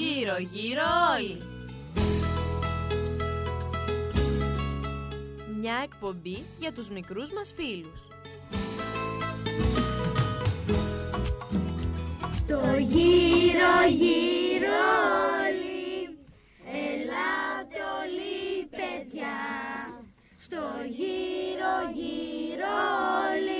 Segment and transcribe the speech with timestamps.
[0.00, 0.82] γύρω γύρω
[1.16, 1.42] όλοι.
[5.60, 8.00] Μια εκπομπή για τους μικρούς μας φίλους.
[12.46, 14.82] Το γύρω γύρω
[15.42, 16.18] όλοι,
[16.82, 19.38] ελάτε όλοι παιδιά,
[20.40, 22.74] στο γύρω γύρω
[23.28, 23.59] όλοι,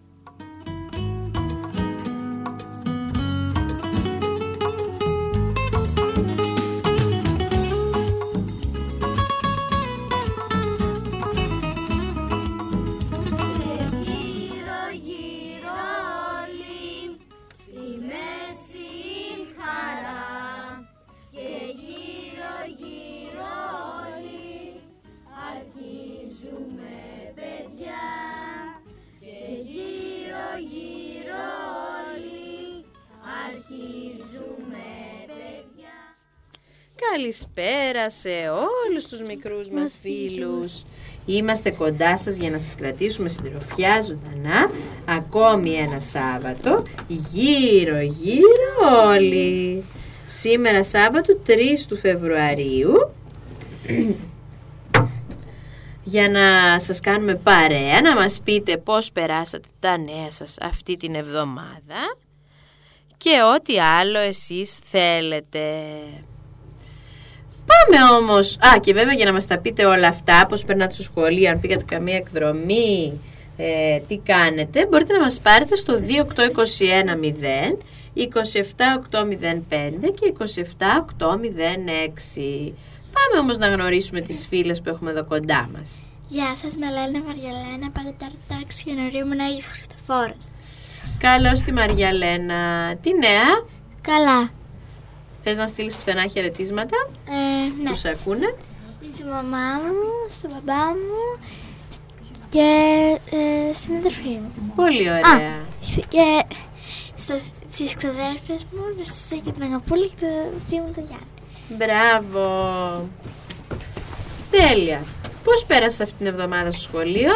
[37.31, 40.83] Καλησπέρα σε όλους τους μικρούς μας φίλους.
[41.25, 44.71] Είμαστε κοντά σας για να σας κρατήσουμε συντροφιά ζωντανά
[45.05, 49.83] ακόμη ένα Σάββατο γύρω γύρω όλοι.
[50.25, 51.51] Σήμερα Σάββατο 3
[51.87, 53.11] του Φεβρουαρίου
[56.03, 61.15] για να σας κάνουμε παρέα, να μας πείτε πώς περάσατε τα νέα σας αυτή την
[61.15, 62.17] εβδομάδα
[63.17, 65.61] και ό,τι άλλο εσείς θέλετε.
[67.65, 71.03] Πάμε όμως, α και βέβαια για να μας τα πείτε όλα αυτά, πώς περνάτε στο
[71.03, 73.21] σχολείο, αν πήγατε καμία εκδρομή,
[73.57, 77.77] ε, τι κάνετε, μπορείτε να μας πάρετε στο 28210
[78.13, 82.73] 27805 και 27806.
[83.13, 86.03] Πάμε όμως να γνωρίσουμε τις φίλες που έχουμε εδώ κοντά μας.
[86.27, 88.13] Γεια σας, με λένε Μαριαλένα, πάτε
[88.47, 90.49] τάξη και ονορίμουν Άγιος Χριστοφόρος.
[91.17, 92.95] Καλώς τη Μαριαλένα.
[93.01, 93.63] Τι νέα,
[94.01, 94.49] Καλά.
[95.43, 97.89] Θες να στείλεις πουθενά χαιρετίσματα; Ε, ναι.
[97.89, 98.55] που σε ακούνε;
[99.13, 101.45] Στη μαμά μου, στον μπαμπά μου
[102.49, 102.69] και
[103.31, 104.51] ε, στην αδερφή μου.
[104.75, 105.19] Πολύ ωραία.
[105.19, 105.39] Α,
[106.07, 106.43] και
[107.15, 107.39] στο,
[107.71, 110.27] στις ξαδέρφες μου, να σας και την Αγαπούλη και το
[110.69, 111.25] θείο μου το Γιάννη.
[111.69, 113.09] Μπράβο.
[114.51, 115.03] Τέλεια.
[115.43, 117.31] Πώς πέρασες αυτή την εβδομάδα στο σχολείο,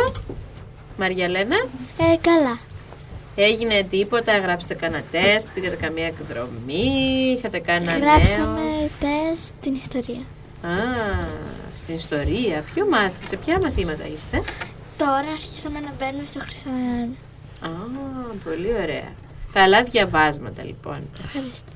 [0.97, 1.55] Μαριαλένα.
[1.97, 2.59] Ε, καλά.
[3.35, 6.83] Έγινε τίποτα, γράψετε κανένα τεστ, πήγατε καμία εκδρομή,
[7.37, 8.89] είχατε κανένα Γράψαμε νέο.
[8.99, 10.21] τεστ την ιστορία.
[10.61, 10.75] Α,
[11.75, 12.63] στην ιστορία.
[12.73, 14.41] Ποιο μάθη, σε ποια μαθήματα είστε;
[14.97, 17.15] Τώρα αρχίσαμε να μπαίνουμε στο Χρυσό Αιώνα.
[17.61, 17.79] Α,
[18.43, 19.11] πολύ ωραία.
[19.53, 20.99] Καλά διαβάσματα λοιπόν.
[21.23, 21.71] Ευχαριστώ.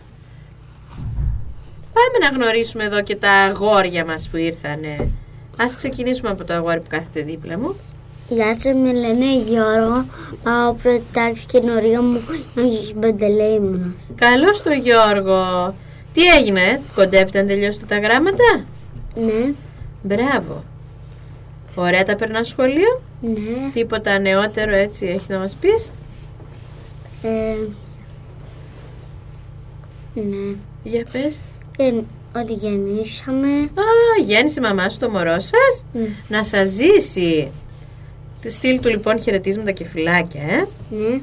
[1.93, 5.09] Πάμε να γνωρίσουμε εδώ και τα αγόρια μας που ήρθανε.
[5.57, 7.75] Ας ξεκινήσουμε από το αγόρι που κάθεται δίπλα μου.
[8.29, 10.05] Γεια σας, με λένε Γιώργο.
[10.43, 12.19] Πάω πρώτη τάξη και νωρία μου
[12.57, 13.91] Άγιος Παντελεήμονας.
[14.15, 15.75] Καλώς το Γιώργο.
[16.13, 18.65] Τι έγινε, κοντεύετε να τελειώσετε τα γράμματα;
[19.15, 19.53] Ναι,
[20.01, 20.63] Μπράβο.
[21.75, 23.69] Ωραία τα περνά σχολείο; ναι.
[23.73, 25.93] Τίποτα νεότερο έτσι έχεις να μας πεις;
[27.21, 27.55] Ε,
[30.13, 30.55] ναι.
[30.83, 31.41] Για πες.
[31.77, 31.91] Ε,
[32.39, 33.47] ότι γεννήσαμε.
[33.47, 35.85] Α, γέννησε η μαμά σου το μωρό σας.
[35.93, 36.07] Ναι.
[36.27, 37.51] Να σας ζήσει.
[38.47, 40.67] Στείλ του λοιπόν χαιρετίσματα και φυλάκια, ε.
[40.89, 41.19] Ναι.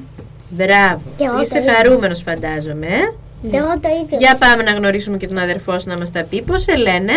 [0.49, 1.01] Μπράβο.
[1.15, 1.73] Και εγώ Είσαι το ίδιο.
[1.73, 3.13] χαρούμενος φαντάζομαι, ε.
[3.49, 4.17] Και εγώ το ίδιο.
[4.17, 6.41] Για πάμε να γνωρίσουμε και τον αδερφό σου να μας τα πει.
[6.41, 7.13] Πώς σε λένε;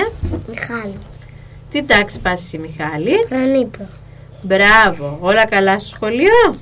[0.49, 0.95] Μιχάλη.
[1.71, 3.87] Τι τάξη πας εσύ Μιχάλη; Χρονίπρο.
[4.43, 5.19] Μπράβο.
[5.21, 6.55] Όλα καλά στο σχολείο;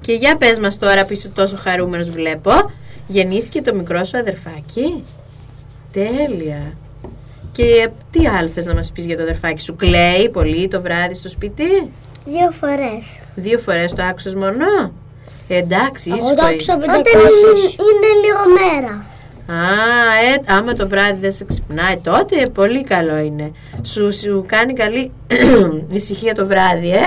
[0.00, 2.50] Και για πες μας τώρα που είσαι τόσο χαρούμενος βλέπω.
[3.06, 5.04] Γεννήθηκε το μικρό σου αδερφάκι;
[5.92, 6.72] Τέλεια.
[7.52, 11.14] Και τι άλλο θες να μας πεις για το αδερφάκι σου; Κλαίει πολύ το βράδυ
[11.14, 11.64] στο σπίτι;
[12.30, 13.04] Δύο φορές.
[13.34, 14.92] Δύο φορές το άκουσες μόνο;
[15.48, 16.60] Ε, εντάξει, ήσυχο Όταν είναι.
[16.60, 19.04] είναι, είναι λίγο μέρα.
[19.46, 19.62] Α,
[20.34, 23.52] ε, άμα το βράδυ δεν σε ξυπνάει τότε, πολύ καλό είναι.
[23.82, 25.12] Σου, σου κάνει καλή
[25.92, 27.04] ησυχία το βράδυ, ε.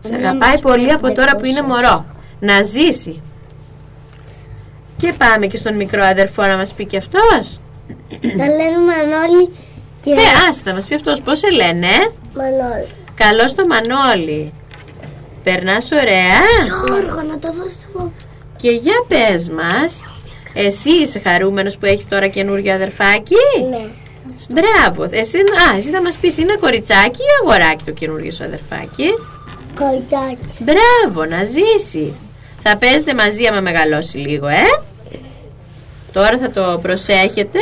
[0.00, 2.04] Σε Ναι, αγαπάει μας πολύ πεις από τώρα που είναι μωρό.
[2.40, 3.22] Να ζήσει.
[4.96, 7.60] Και πάμε και στον μικρό αδερφό να μας πει και αυτός.
[8.20, 9.48] Τα λένε Μανώλη
[10.00, 12.86] και Ε, άστα, μας πει αυτός πώς σε λένε; ε; Μανώλη.
[13.26, 14.52] Καλώς το Μανώλη.
[15.42, 16.40] Περνάς ωραία.
[16.64, 18.12] Γιώργο, να το δώσω στο
[18.56, 20.02] Και για πες μας,
[20.54, 23.34] Εσύ είσαι χαρούμενος που έχεις τώρα καινούριο αδερφάκι;
[23.70, 23.84] Ναι.
[24.48, 25.08] Μπράβο.
[25.10, 29.08] Εσύ, α, εσύ θα μας πεις είναι κοριτσάκι ή αγοράκι το καινούριο σου αδερφάκι;
[29.74, 30.54] Κοριτσάκι.
[30.58, 32.14] Μπράβο, να ζήσει.
[32.62, 34.82] Θα παίζετε μαζί άμα μεγαλώσει λίγο, ε;
[36.12, 37.58] Τώρα θα το προσέχετε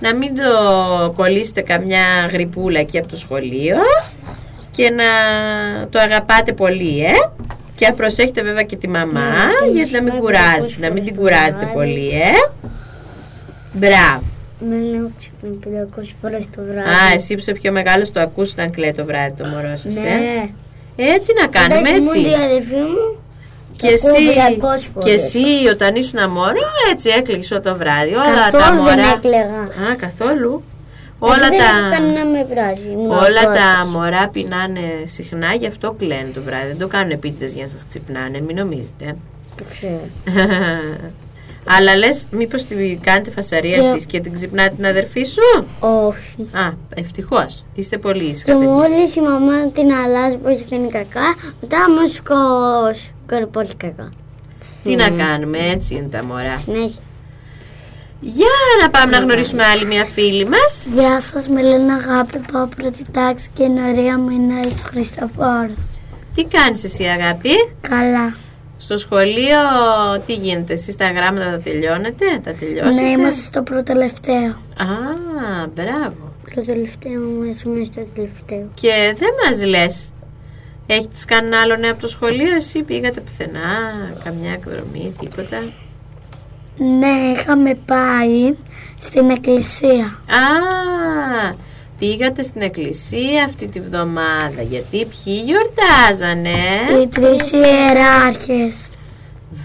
[0.00, 3.76] να μην το κολλήσετε καμιά γρυπούλα εκεί από το σχολείο
[4.78, 5.04] και να
[5.90, 7.12] το αγαπάτε πολύ, ε.
[7.76, 10.94] Και να προσέχετε βέβαια και τη μαμά, Ναι, γιατί να μην την κουράζετε, ξυπνάει να
[10.94, 11.72] μην 500 την φορές το κουράζετε βράδυ.
[11.72, 12.32] πολύ, ε.
[13.72, 14.22] Μπράβο.
[14.68, 16.88] Με λέω ξυπνάει 500 φορές το βράδυ.
[16.90, 19.96] Α, εσύ που είσαι πιο μεγάλο το ακούς όταν κλαίει το βράδυ το μωρό σας,
[19.96, 20.00] ε.
[20.00, 20.48] Ναι.
[20.96, 22.18] Ε, τι να κάνουμε Όταν έτσι.
[22.18, 23.06] ήμουν η αδερφή μου,
[23.76, 25.22] Και το ακούω εσύ, 500 και φορές.
[25.22, 28.14] εσύ όταν ήσουν μωρό έτσι έκλειγες όλο το βράδυ.
[28.14, 29.12] Όλα τα καθόλου δεν μωρά.
[29.16, 29.60] έκλαιγα.
[29.90, 30.62] Α, καθόλου.
[31.18, 32.88] Όλα Δεν είχα τα, κανένα με βράζει.
[32.90, 33.92] ήμουν όλα ο τα πρώτος.
[33.92, 36.66] μωρά πεινάνε συχνά, γι' αυτό κλαίνουν το βράδυ.
[36.66, 39.16] Δεν το κάνουν επίτηδες για να σας ξυπνάνε, μην νομίζετε.
[39.56, 40.00] Το ξέρω.
[41.76, 46.48] Αλλά λες, μήπως την κάνετε φασαρία Και- εσείς και την ξυπνάτε την αδερφή σου; Όχι.
[46.52, 47.64] Α, ευτυχώς.
[47.74, 48.68] Είστε πολύ Και ήσυχα παιδιά.
[48.68, 54.12] μόλις η μαμά την αλλάζει πως δεν είναι κακά, μετά αμέσως κος- κάνει πολύ κακά.
[54.84, 56.56] Τι να κάνουμε, έτσι είναι τα μωρά.
[56.58, 57.02] Συνέχεια.
[58.20, 58.46] Για
[58.82, 60.84] να πάμε να γνωρίσουμε άλλη μια φίλη μας.
[60.94, 65.98] Γεια σας, με λένε Αγάπη, πάω πρώτη τάξη και η νωρία μου είναι Άις Χριστοφόρος.
[66.34, 67.50] Τι κάνεις εσύ αγάπη;
[67.80, 68.36] Καλά.
[68.78, 69.58] Στο σχολείο
[70.26, 74.48] τι γίνεται, εσείς τα γράμματα τα τελειώνετε, τα τελειώσετε; Ναι, είμαστε στο προτελευταίο.
[74.76, 76.32] Α, μπράβο.
[76.54, 78.70] Το τελευταίο μου μέσα μέσα στο τελευταίο.
[78.74, 80.10] Και δεν μας λες,
[80.86, 83.68] έχεις κανένα άλλο νέο από το σχολείο, εσύ πήγατε πουθενά,
[84.24, 85.58] καμιά εκδρομή, τίποτα;
[86.78, 88.54] Ναι, είχαμε πάει
[89.00, 90.04] στην εκκλησία.
[90.28, 91.54] Α,
[91.98, 96.58] πήγατε στην εκκλησία αυτή τη βδομάδα, γιατί ποιοι γιορτάζανε;
[97.02, 98.90] Οι τρεις ιεράρχες.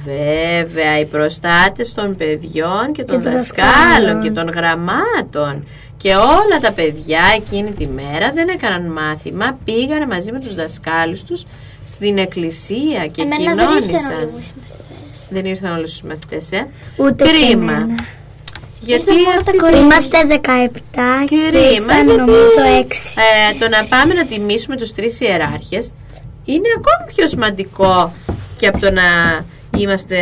[0.06, 4.22] Βέβαια, οι προστάτες των παιδιών και των των δασκάλων δασκάλων.
[4.22, 5.68] και των γραμμάτων.
[5.98, 11.24] Και όλα τα παιδιά εκείνη τη μέρα δεν έκαναν μάθημα, πήγαν μαζί με τους δασκάλους
[11.24, 11.46] τους
[11.86, 13.80] στην εκκλησία και κοινώνησαν.
[14.20, 14.30] Δεν
[15.46, 16.68] ήρθαν όλους τους μαθητές, ε.
[16.98, 17.72] Ούτε και Κρίμα.
[17.74, 17.96] εμένα.
[18.80, 23.16] Γιατί αυτή Είμαστε 17 και Κρίμα, ήρθαν γιατί νομίζω 6.
[23.16, 25.92] ε, το να πάμε να τιμήσουμε τους τρεις ιεράρχες
[26.46, 28.14] είναι ακόμη πιο σημαντικό
[28.58, 29.02] και από το να
[29.78, 30.18] είμαστε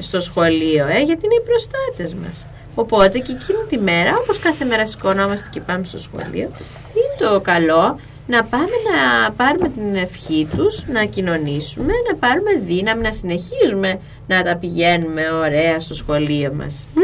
[0.00, 2.48] στο σχολείο, ε, γιατί είναι οι προστάτες μας.
[2.74, 6.50] Οπότε και εκείνη τη μέρα, όπως κάθε μέρα σηκωνόμαστε και πάμε στο σχολείο,
[6.94, 13.02] είναι το καλό να πάμε να πάρουμε την ευχή τους, να κοινωνήσουμε, να πάρουμε δύναμη,
[13.02, 16.86] να συνεχίζουμε να τα πηγαίνουμε ωραία στο σχολείο μας.
[16.94, 17.00] Μμ;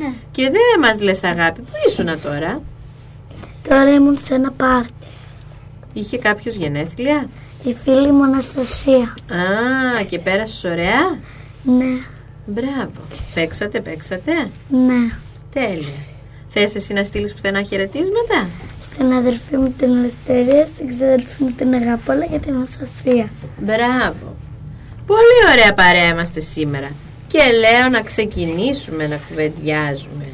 [0.00, 0.12] Ναι.
[0.30, 2.62] Και δεν μας λες αγάπη, πού ήσουνα τώρα,
[3.68, 5.06] Τώρα ήμουν σε ένα πάρτι.
[5.92, 7.28] είχε κάποιος γενέθλια;
[7.64, 9.14] Η φίλη μου Αναστασία.
[9.98, 11.18] Α, και πέρασες ωραία;
[11.62, 12.04] Ναι,
[12.46, 12.90] Μπράβο.
[13.34, 14.32] Παίξατε, παίξατε;
[14.68, 15.10] ναι.
[15.52, 16.04] Τέλεια.
[16.52, 18.48] Θες εσύ να στείλεις πουθενά χαιρετίσματα;
[18.82, 23.30] Στην αδερφή μου την Ελευθερία, στην ξαδερφή μου την Αγαπόλα και την Αναστασία.
[23.58, 24.36] Μπράβο.
[25.06, 26.90] Πολύ ωραία παρέα είμαστε σήμερα.
[27.26, 30.24] Και λέω να ξεκινήσουμε να κουβεντιάζουμε.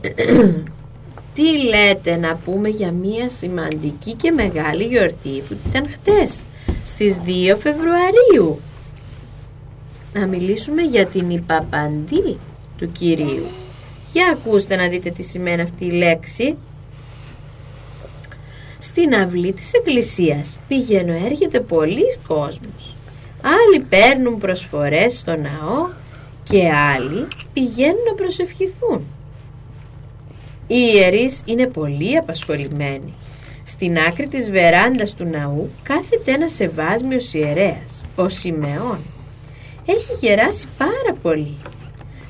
[1.34, 6.38] Τι λέτε να πούμε για μία σημαντική και μεγάλη γιορτή που ήταν χτες,
[6.86, 8.60] στις 2 Φεβρουαρίου;
[10.12, 12.38] Να μιλήσουμε για την υπαπαντή
[12.78, 13.46] του Κυρίου.
[14.12, 16.56] Για ακούστε να δείτε τι σημαίνει αυτή η λέξη.
[18.78, 22.96] Στην αυλή της εκκλησίας πηγαίνω έρχεται πολλοί κόσμος.
[23.42, 25.88] Άλλοι παίρνουν προσφορές στο ναό
[26.42, 29.04] και άλλοι πηγαίνουν να προσευχηθούν.
[30.66, 33.14] Οι ιερείς είναι πολύ απασχολημένοι.
[33.64, 38.98] Στην άκρη της βεράντας του ναού κάθεται ένας ευάσμιος ιερέας, ο Σιμεών.
[39.86, 41.56] Έχει γεράσει πάρα πολύ.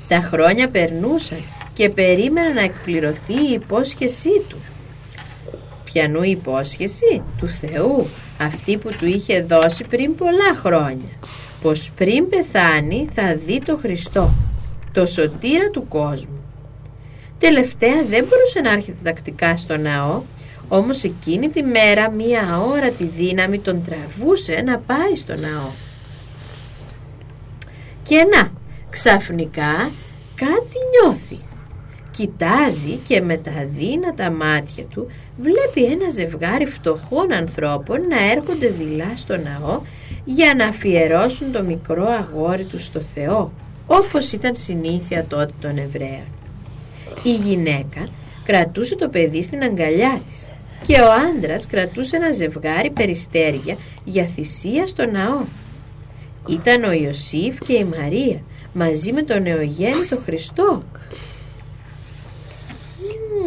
[0.09, 1.43] Τα χρόνια περνούσαν
[1.75, 4.57] και περίμενε να εκπληρωθεί η υπόσχεσή του.
[5.85, 8.09] Πιανού η υπόσχεση; Του Θεού,
[8.41, 11.19] αυτή που του είχε δώσει πριν πολλά χρόνια,
[11.62, 14.31] πως πριν πεθάνει θα δει το Χριστό,
[14.93, 16.41] το σωτήρα του κόσμου.
[17.39, 20.23] Τελευταία δεν μπορούσε να έρχεται τακτικά στο ναό,
[20.69, 25.71] όμως εκείνη τη μέρα μία αόρατη δύναμη τον τραβούσε να πάει στο ναό.
[28.03, 28.53] Και να,
[28.91, 29.91] ξαφνικά
[30.35, 31.50] κάτι νιώθει.
[32.11, 35.07] Κοιτάζει και με τα δύνατα μάτια του
[35.38, 39.81] βλέπει ένα ζευγάρι φτωχών ανθρώπων να έρχονται δειλά στο ναό
[40.25, 43.52] για να αφιερώσουν το μικρό αγόρι τους στο Θεό,
[43.87, 46.26] όπως ήταν συνήθεια τότε των Εβραίων.
[47.23, 48.09] Η γυναίκα
[48.45, 50.49] κρατούσε το παιδί στην αγκαλιά της
[50.87, 55.45] και ο άντρας κρατούσε ένα ζευγάρι περιστέρια για θυσία στο ναό.
[56.49, 58.40] Ήταν ο Ιωσήφ και η Μαρία
[58.73, 60.83] μαζί με τον νεογέννητο Χριστό.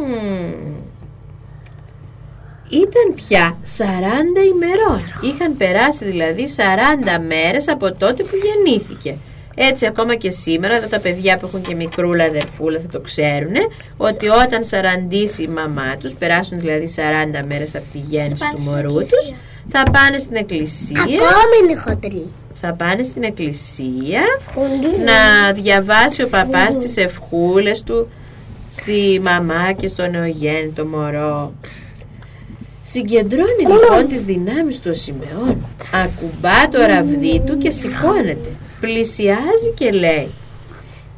[0.07, 0.73] Μμμ.
[2.69, 3.81] Ήταν πια 40
[4.53, 5.01] ημερών.
[5.21, 9.15] Είχαν περάσει δηλαδή 40 μέρες από τότε που γεννήθηκε.
[9.55, 13.53] Έτσι ακόμα και σήμερα εδώ τα παιδιά που έχουν και μικρούλα αδερφούλα θα το ξέρουν
[13.97, 18.93] ότι όταν σαραντήσει η μαμά τους, περάσουν δηλαδή 40 μέρες από τη γέννηση του μωρού
[18.93, 19.33] τους,
[19.67, 22.27] θα πάνε στην εκκλησία, Ακόμη είναι χοντρή.
[22.53, 24.21] θα πάνε στην εκκλησία
[25.05, 28.09] να διαβάσει ο παπάς τις ευχούλες του
[28.75, 31.53] στη μαμά και στο νεογέννητο μωρό.
[32.81, 35.65] Συγκεντρώνει λοιπόν τις δυνάμεις του ο Σιμεών.
[35.93, 38.49] Ακουμπά το ραβδί του και σηκώνεται.
[38.79, 40.29] Πλησιάζει και λέει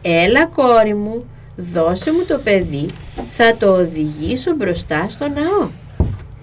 [0.01, 1.17] «Έλα κόρη μου,
[1.55, 2.85] δώσε μου το παιδί,
[3.29, 5.69] θα το οδηγήσω μπροστά στο ναό».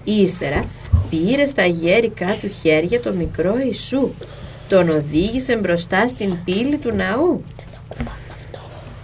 [0.03, 0.65] Ύστερα
[1.09, 4.09] πήρε στα γέρικα του χέρια το μικρό Ιησού.
[4.69, 7.43] Τον οδήγησε μπροστά στην πύλη του ναού.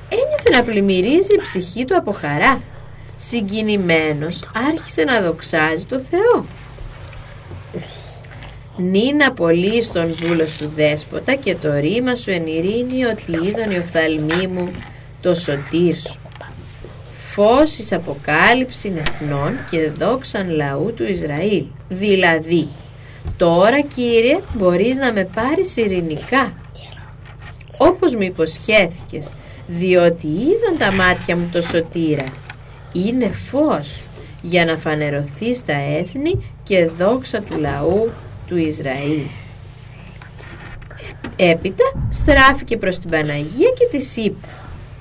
[0.09, 2.61] Ένιωθε να πλημμυρίζει η ψυχή του από χαρά.
[3.17, 6.45] Συγκινημένος άρχισε να δοξάζει το Θεό.
[8.77, 13.77] Νίνα πολύ στον βούλο σου δέσποτα και το ρήμα σου εν ειρήνη ότι είδον η
[13.77, 14.71] οφθαλμή μου
[15.21, 16.19] το σωτήρ σου.
[17.27, 21.65] Φως εις αποκάλυψην εθνών και δόξαν λαού του Ισραήλ.
[21.89, 22.67] Δηλαδή,
[23.37, 26.53] τώρα Κύριε μπορείς να με πάρεις ειρηνικά
[27.77, 29.31] όπως μου υποσχέθηκες
[29.69, 32.25] διότι είδαν τα μάτια μου το σωτήρα
[32.93, 34.01] είναι φως
[34.41, 38.09] για να φανερωθεί στα έθνη και δόξα του λαού
[38.47, 39.21] του Ισραήλ.
[41.35, 44.47] Έπειτα στράφηκε προς την Παναγία και της είπε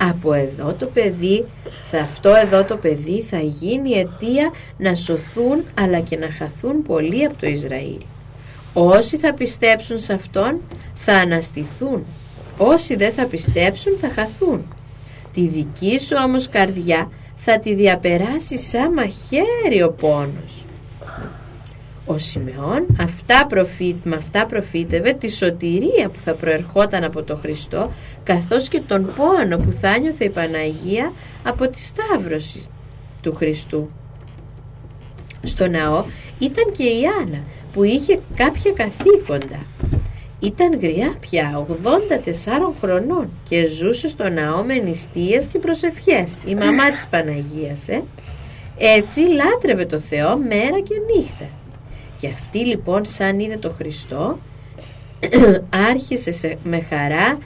[0.01, 1.45] από εδώ το παιδί,
[1.89, 7.25] θα αυτό εδώ το παιδί θα γίνει αιτία να σωθούν αλλά και να χαθούν πολλοί
[7.25, 8.01] από το Ισραήλ.
[8.73, 10.61] Όσοι θα πιστέψουν σε αυτόν
[10.93, 12.05] θα αναστηθούν.
[12.61, 14.65] Όσοι δεν θα πιστέψουν θα χαθούν.
[15.33, 20.65] Τη δική σου όμως καρδιά θα τη διαπεράσει σαν μαχαίρι ο πόνος.
[22.05, 27.91] Ο Σιμεών αυτά προφή, με αυτά προφήτευε τη σωτηρία που θα προερχόταν από το Χριστό
[28.23, 31.13] καθώς και τον πόνο που θα νιώθε η Παναγία
[31.43, 32.67] από τη Σταύρωση
[33.21, 33.89] του Χριστού.
[35.43, 36.03] Στο ναό
[36.39, 37.39] ήταν και η Άννα
[37.73, 39.59] που είχε κάποια καθήκοντα.
[40.39, 46.37] Ήταν γριά πια 84 χρονών και ζούσε στο ναό με νηστείες και προσευχές.
[46.45, 48.03] Η μαμά της Παναγίας, ε.
[48.77, 51.45] Έτσι λάτρευε το Θεό μέρα και νύχτα.
[52.19, 54.39] Και αυτή λοιπόν σαν είδε το Χριστό
[55.89, 57.37] άρχισε σε- με χαρά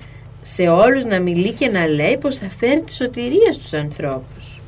[0.41, 4.61] σε όλους να μιλεί και να λέει πως θα φέρει τη σωτηρία στους ανθρώπους.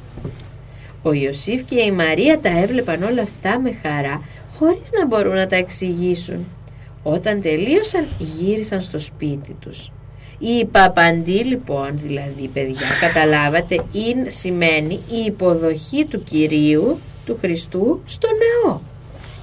[1.03, 4.21] Ο Ιωσήφ και η Μαρία τα έβλεπαν όλα αυτά με χαρά
[4.57, 6.45] χωρίς να μπορούν να τα εξηγήσουν.
[7.07, 9.91] Όταν τελείωσαν γύρισαν στο σπίτι τους.
[10.37, 18.27] Η παπαντή λοιπόν δηλαδή παιδιά καταλάβατε είναι, σημαίνει η υποδοχή του Κυρίου του Χριστού στο
[18.27, 18.79] ναό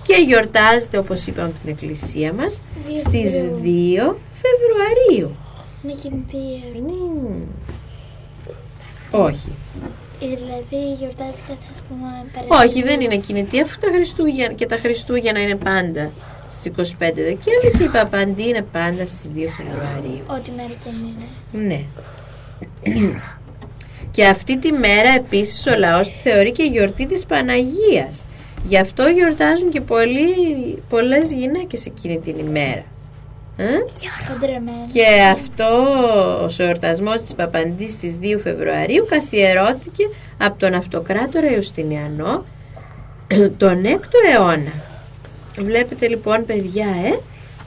[0.02, 2.62] και γιορτάζεται όπως είπαμε από την εκκλησία μας
[2.98, 5.36] στις 2 Φεβρουαρίου.
[5.82, 6.92] Με κινητή εορτή.
[6.92, 7.42] Μμμ.
[9.10, 9.52] Όχι.
[10.20, 12.78] Δηλαδή γιορτάζει κάθε ας πούμε Παρασκευή.
[12.78, 16.10] Όχι, δεν είναι κινητή, αφού τα Χριστούγεννα και τα Χριστούγεννα είναι πάντα
[16.52, 20.22] στις 25 Δεκέμβρη και η Παπαντή είναι πάντα στις 2 Φεβρουαρίου.
[20.26, 21.12] Ό,τι μέρα και αν
[21.52, 21.66] είναι.
[21.66, 21.80] Ναι.
[24.14, 28.24] και αυτή τη μέρα επίσης ο λαός τη θεωρεί και γιορτή της Παναγίας.
[28.64, 32.84] Γι' αυτό γιορτάζουν και πολλοί, πολλές γυναίκες εκείνη την ημέρα.
[33.56, 33.64] Ε;
[34.28, 34.86] Παντρεμένη.
[34.92, 35.64] Και αυτό
[36.42, 42.44] ο εορτασμός της Παπαντής στις 2 Φεβρουαρίου καθιερώθηκε από τον αυτοκράτορα Ιουστινιανό
[43.58, 44.72] τον 6ο αιώνα.
[45.58, 47.18] Βλέπετε λοιπόν παιδιά ε,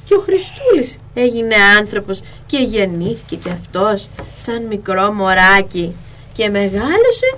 [0.05, 5.95] και ο Χριστούλης έγινε άνθρωπος και γεννήθηκε και αυτός σαν μικρό μωράκι
[6.33, 7.35] και μεγάλωσε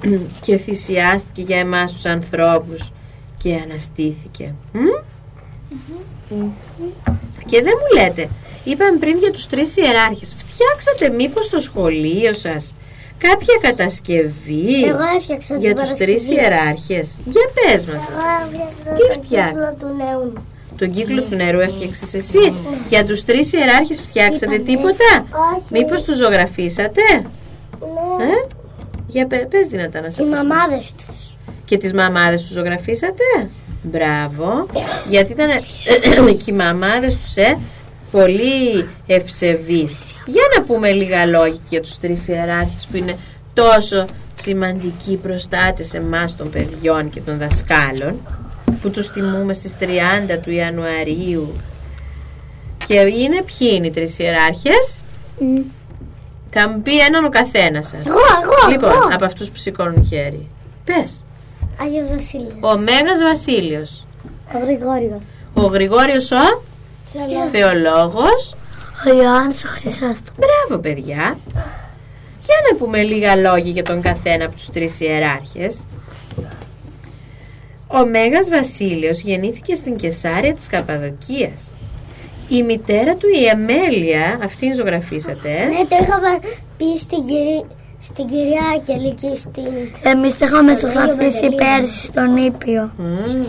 [0.44, 2.92] και θυσιάστηκε για εμάς τους ανθρώπους
[3.38, 4.54] και αναστήθηκε.
[4.72, 4.80] Μμ;
[6.28, 6.50] Μμμ.
[7.46, 8.28] Και δεν μου λέτε,
[8.64, 12.74] είπαμε πριν για τους τρεις ιεράρχες, φτιάξατε μήπως στο σχολείο σας
[13.18, 16.40] κάποια κατασκευή Εγώ έφτιαξα για την τους τρεις Παρασκευή.
[16.40, 17.08] ιεράρχες.
[17.24, 20.32] Για πες μας, Εγώ έφτιαξα Τι τον φτιάχνει; κύκλο του νέου.
[20.78, 22.54] τον κύκλο του νερού έφτιαξες εσύ.
[22.88, 25.08] Για τους τρεις ιεράρχες φτιάξατε τίποτα;
[25.54, 25.64] Όχι.
[25.70, 28.24] Μήπως τους ζωγραφίσατε; Ναι.
[28.24, 28.46] Ε;
[29.06, 30.48] Για πε, πες δυνατά να σε Οι ακούσουμε.
[30.54, 31.36] μαμάδες τους.
[31.64, 33.22] Και τις μαμάδες τους ζωγραφίσατε;
[33.82, 34.66] Μπράβο.
[35.08, 35.48] Γιατί ήταν
[36.44, 37.58] και οι μαμάδες τους ε,
[38.10, 40.14] πολύ ευσεβείς.
[40.26, 43.16] Για να πούμε λίγα λόγια για τους τρεις ιεράρχες που είναι
[43.54, 44.04] τόσο
[44.40, 48.16] σημαντικοί προστάτες εμάς των παιδιών και των δασκάλων
[48.80, 51.54] που τους τιμούμε στις 30 του Ιανουαρίου
[52.86, 55.00] και είναι ποιοι είναι οι τρεις ιεράρχες;
[56.50, 58.06] Θα μου πει έναν ο καθένας σας.
[58.06, 59.08] Εγώ, εγώ, Λοιπόν, εγώ.
[59.12, 60.46] από αυτούς που σηκώνουν χέρι.
[60.84, 61.20] Πες.
[61.80, 62.54] Άγιος Βασίλης.
[62.60, 64.06] Ο Μέγας Βασίλειος.
[64.54, 65.22] Ο Γρηγόριος.
[65.54, 66.62] Ο Γρηγόριος ο;
[67.50, 68.54] Θεολόγος.
[69.06, 70.34] Ο Ιωάννης ο Χρυσάστος.
[70.36, 71.38] Μπράβο παιδιά.
[72.46, 75.76] Για να πούμε λίγα λόγια για τον καθένα από τους τρεις ιεράρχες.
[77.86, 81.74] Ο Μέγας Βασίλειος γεννήθηκε στην Κεσάρια της Καπαδοκίας.
[82.48, 86.38] Η μητέρα του η Αμέλεια, αυτήν ζωγραφίσατε, ε; Ναι, το είχαμε
[86.76, 87.64] πει στην, κυρί...
[88.00, 89.72] στην κυρία Άγγελη και στην...
[90.02, 92.92] Εμείς το είχαμε ζωγραφίσει πέρσι στον Ήπιο.
[92.96, 93.46] Μμμ.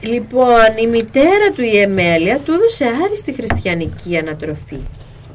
[0.00, 4.80] Λοιπόν, η μητέρα του η Εμέλεια του έδωσε άριστη χριστιανική ανατροφή.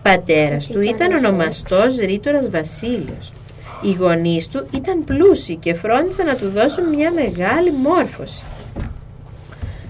[0.02, 3.34] Πατέρας του ήταν ονομαστός Ρήτορας Βασίλειος.
[3.82, 8.44] Οι γονείς του ήταν πλούσιοι και φρόντισαν να του δώσουν μια μεγάλη μόρφωση.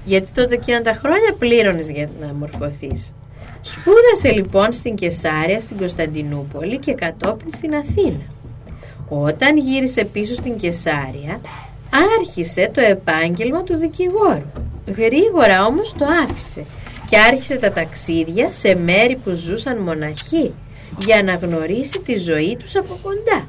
[0.05, 3.13] Γιατί τότε εκείνα τα χρόνια πλήρωνες για να μορφωθείς.
[3.61, 8.21] Σπούδασε λοιπόν στην Κεσάρια, στην Κωνσταντινούπολη και κατόπιν στην Αθήνα.
[9.09, 11.41] Όταν γύρισε πίσω στην Κεσάρια,
[12.19, 14.51] άρχισε το επάγγελμα του δικηγόρου.
[14.87, 16.65] Γρήγορα όμως το άφησε
[17.09, 20.53] και άρχισε τα ταξίδια σε μέρη που ζούσαν μοναχοί
[20.97, 23.47] για να γνωρίσει τη ζωή τους από κοντά.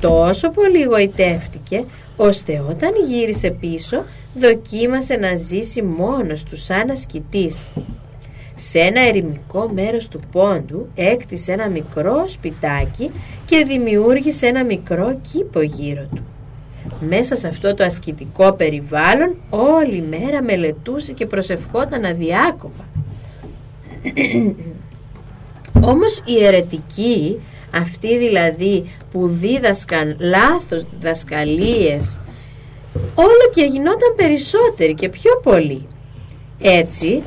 [0.00, 1.84] Τόσο πολύ γοητεύτηκε
[2.16, 7.70] ώστε όταν γύρισε πίσω δοκίμασε να ζήσει μόνος του σαν ασκητής.
[8.56, 13.10] Σε ένα ερημικό μέρος του πόντου έκτισε ένα μικρό σπιτάκι
[13.46, 16.22] και δημιούργησε ένα μικρό κήπο γύρω του.
[17.00, 22.84] Μέσα σε αυτό το ασκητικό περιβάλλον όλη μέρα μελετούσε και προσευχόταν αδιάκοπα.
[25.92, 32.20] Όμως οι αιρετικοί, αυτοί δηλαδή που δίδασκαν λάθος διδασκαλίες,
[33.14, 35.86] όλο και γινόταν περισσότεροι και πιο πολλοί.
[36.60, 37.22] Έτσι,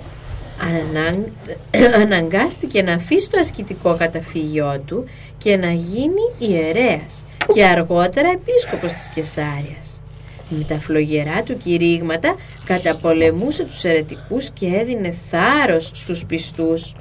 [0.62, 1.32] αναν-
[2.04, 5.04] αναγκάστηκε να αφήσει το ασκητικό καταφύγιό του
[5.38, 10.02] και να γίνει ιερέας και αργότερα επίσκοπος της Κεσάριας.
[10.50, 16.96] Με τα φλογερά του κηρύγματα καταπολεμούσε τους αιρετικούς και έδινε θάρρος στους πιστούς.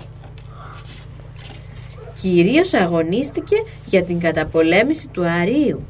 [2.22, 5.86] Κυρίως αγωνίστηκε για την καταπολέμηση του Αρίου.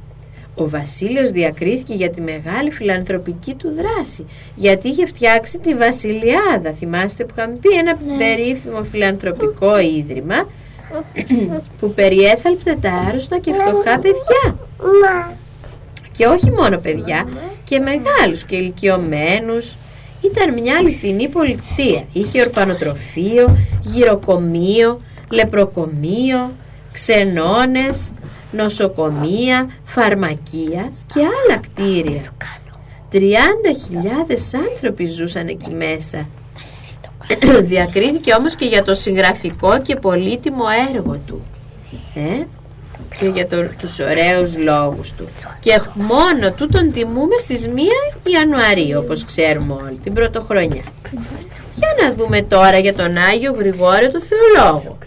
[0.54, 6.72] Ο Βασίλειος διακρίθηκε για τη μεγάλη φιλανθρωπική του δράση, γιατί είχε φτιάξει τη Βασιλιάδα.
[6.72, 10.48] Θυμάστε που είχαμε πει ένα περίφημο φιλανθρωπικό ίδρυμα
[11.80, 14.58] που περιέθαλπτε τα άρρωστα και φτωχά παιδιά.
[16.12, 17.28] Και όχι μόνο παιδιά,
[17.64, 19.76] και μεγάλους και ηλικιωμένους.
[20.20, 22.04] Ήταν μια αληθινή πολιτεία.
[22.12, 26.52] Είχε ορφανοτροφείο, γυροκομείο, λεπροκομείο,
[26.92, 28.10] ξενώνες,
[28.52, 32.22] νοσοκομεία, φαρμακεία και άλλα κτίρια.
[33.12, 33.18] 30.000
[34.70, 36.26] άνθρωποι ζούσαν εκεί μέσα.
[37.62, 41.46] Διακρίθηκε όμως και για το συγγραφικό και πολύτιμο έργο του.
[42.14, 42.44] Ε;
[43.18, 45.28] Και για το, τους ωραίους λόγους του.
[45.60, 47.68] Και μόνο του τον τιμούμε στις 1
[48.22, 50.82] Ιανουαρίου, όπως ξέρουμε όλοι, την πρωτοχρονιά.
[51.74, 54.98] Για να δούμε τώρα για τον Άγιο Γρηγόριο του Θεολόγου.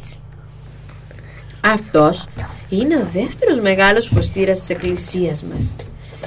[1.62, 2.26] Αυτός
[2.70, 5.76] είναι ο δεύτερος μεγάλος φωστήρας της εκκλησίας μας.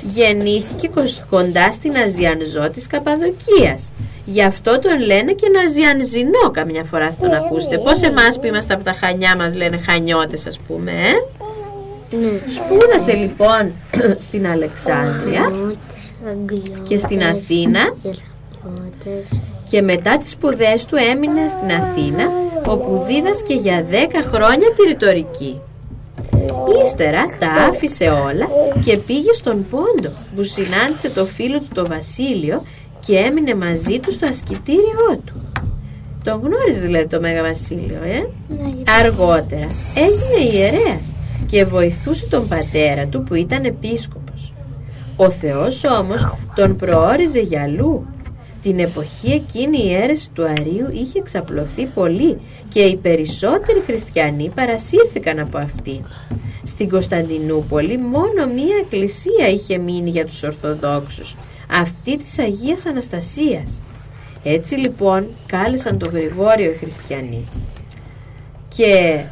[0.00, 3.92] Γεννήθηκε κος- κοντά στην Αζιανζό της Καπαδοκίας.
[4.24, 7.78] Γι' αυτό τον λένε και Ναζιανζινό καμιά φορά θα τον ακούσετε.
[7.78, 11.12] Πώς εμάς που είμαστε από τα Χανιά μας λένε Χανιώτες ας πούμε, ε;
[12.50, 13.72] Σπούδασε λοιπόν
[14.26, 15.52] στην Αλεξάνδρεια
[16.82, 17.80] και στην Αθήνα
[19.70, 22.30] και μετά τις σπουδές του έμεινε στην Αθήνα
[22.66, 23.94] όπου δίδασκε για 10
[24.32, 25.60] χρόνια τη ρητορική.
[26.84, 28.48] Ύστερα τα άφησε όλα
[28.84, 32.62] και πήγε στον Πόντο που συνάντησε το φίλο του το Βασίλειο
[33.00, 35.52] και έμεινε μαζί του στο ασκητήριό του.
[36.24, 38.28] Τον γνώριζε δηλαδή το Μέγα Βασίλειο, ε;
[39.00, 41.14] Αργότερα έγινε ιερέας
[41.46, 44.52] και βοηθούσε τον πατέρα του που ήταν επίσκοπος.
[45.16, 48.06] Ο Θεός όμως τον προόριζε για αλλού.
[48.62, 55.38] Την εποχή εκείνη η αίρεση του Αρίου είχε εξαπλωθεί πολύ και οι περισσότεροι χριστιανοί παρασύρθηκαν
[55.38, 56.04] από αυτήν.
[56.64, 61.36] Στην Κωνσταντινούπολη μόνο μία εκκλησία είχε μείνει για τους Ορθοδόξους,
[61.70, 63.80] αυτή της Αγίας Αναστασίας.
[64.44, 67.44] Έτσι λοιπόν κάλεσαν τον Γρηγόριο οι χριστιανοί.
[68.68, 69.24] Και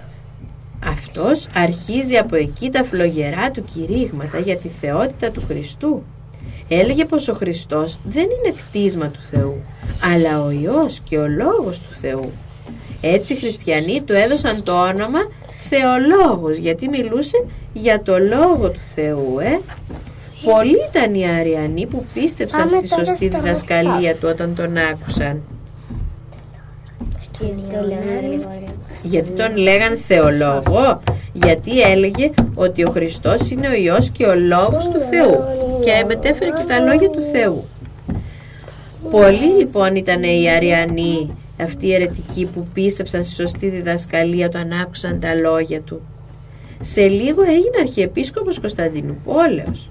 [0.85, 6.03] αυτός αρχίζει από εκεί τα φλογερά του κηρύγματα για τη θεότητα του Χριστού.
[6.72, 9.54] Έλεγε πως ο Χριστός δεν είναι κτίσμα του Θεού,
[10.14, 12.33] αλλά ο Υιός και ο Λόγος του Θεού.
[13.00, 15.18] Έτσι οι χριστιανοί του έδωσαν το όνομα
[15.68, 19.61] Θεολόγος, γιατί μιλούσε για το Λόγο του Θεού, ε.
[20.44, 24.76] Πολλοί ήταν οι Αριανοί που πίστεψαν Πάμε στη τώρα σωστή στο διδασκαλία του όταν τον
[24.76, 25.42] άκουσαν.
[27.38, 28.64] Το λέω, Γρηγόρη.
[29.02, 31.00] Γιατί τον λέγαν θεολόγο,
[31.33, 36.51] γιατί έλεγε ότι ο Χριστός είναι ο Υιός και ο Λόγος του Θεού και μετέφερε
[36.51, 37.64] και τα λόγια του Θεού.
[39.11, 45.21] Πολλοί λοιπόν ήταν οι Αριανοί, αυτοί οι αιρετικοί που πίστεψαν στη σωστή διδασκαλία όταν άκουσαν
[45.21, 46.01] τα λόγια του.
[46.81, 49.90] Σε λίγο έγινε Αρχιεπίσκοπος Κωνσταντινούπολεως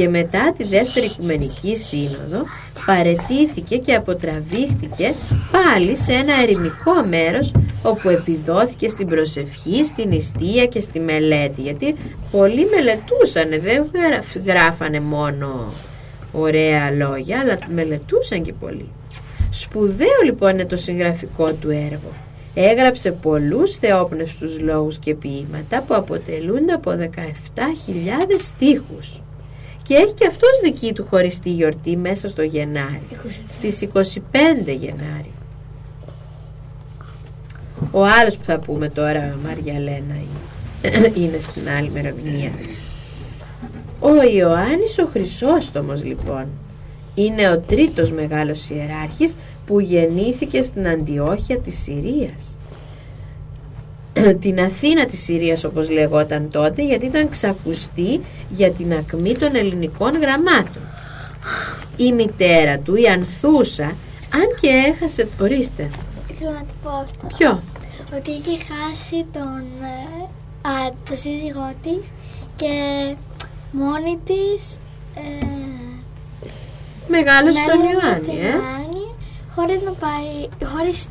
[0.00, 2.42] και μετά τη δεύτερη Οικουμενική Σύνοδο
[2.86, 5.14] παρετήθηκε και αποτραβήχτηκε
[5.52, 11.94] πάλι σε ένα ερημικό μέρος όπου επιδόθηκε στην προσευχή, στην νηστεία και στη μελέτη γιατί
[12.30, 13.90] πολλοί μελετούσαν, δεν
[14.46, 15.72] γράφανε μόνο
[16.32, 18.88] ωραία λόγια αλλά μελετούσαν και πολύ.
[19.50, 22.12] Σπουδαίο λοιπόν είναι το συγγραφικό του έργο.
[22.54, 27.10] Έγραψε πολλούς θεόπνευστους λόγους και ποίηματα που αποτελούνται από 17.000
[28.38, 29.20] στίχους
[29.90, 33.02] και έχει και αυτός δική του χωριστή γιορτή μέσα στο Γενάρη.
[33.10, 33.16] 27.
[33.48, 34.00] στις 25
[34.66, 35.32] Γενάρη.
[37.90, 40.14] Ο άλλος που θα πούμε τώρα Μαρία Λένα
[41.22, 42.50] είναι στην άλλη ημερομηνία
[44.00, 46.46] ο Ιωάννης ο Χρυσόστομος λοιπόν
[47.14, 49.34] είναι ο τρίτος μεγάλος ιεράρχης
[49.66, 52.56] που γεννήθηκε στην Αντιόχεια της Συρίας
[54.40, 58.20] την Αθήνα της Συρίας όπως λεγόταν τότε γιατί ήταν ξακουστή
[58.50, 60.82] για την ακμή των ελληνικών γραμμάτων.
[61.96, 63.84] Η μητέρα του, η Ανθούσα,
[64.34, 65.28] αν και έχασε...
[65.40, 65.88] Ορίστε.
[66.30, 67.26] Ήθελα να του πω αυτό.
[67.36, 67.62] Ποιο;
[68.16, 72.06] Ότι είχε χάσει τον, ε, α, το σύζυγό της
[72.56, 72.74] και
[73.72, 74.78] μόνη της
[75.14, 75.46] ε,
[77.08, 78.46] Μεγάλος τον μέλλον Ιωάννη, τον ε.
[78.46, 79.06] Ιωάννη,
[79.54, 81.06] χωρίς να πάει, χωρίς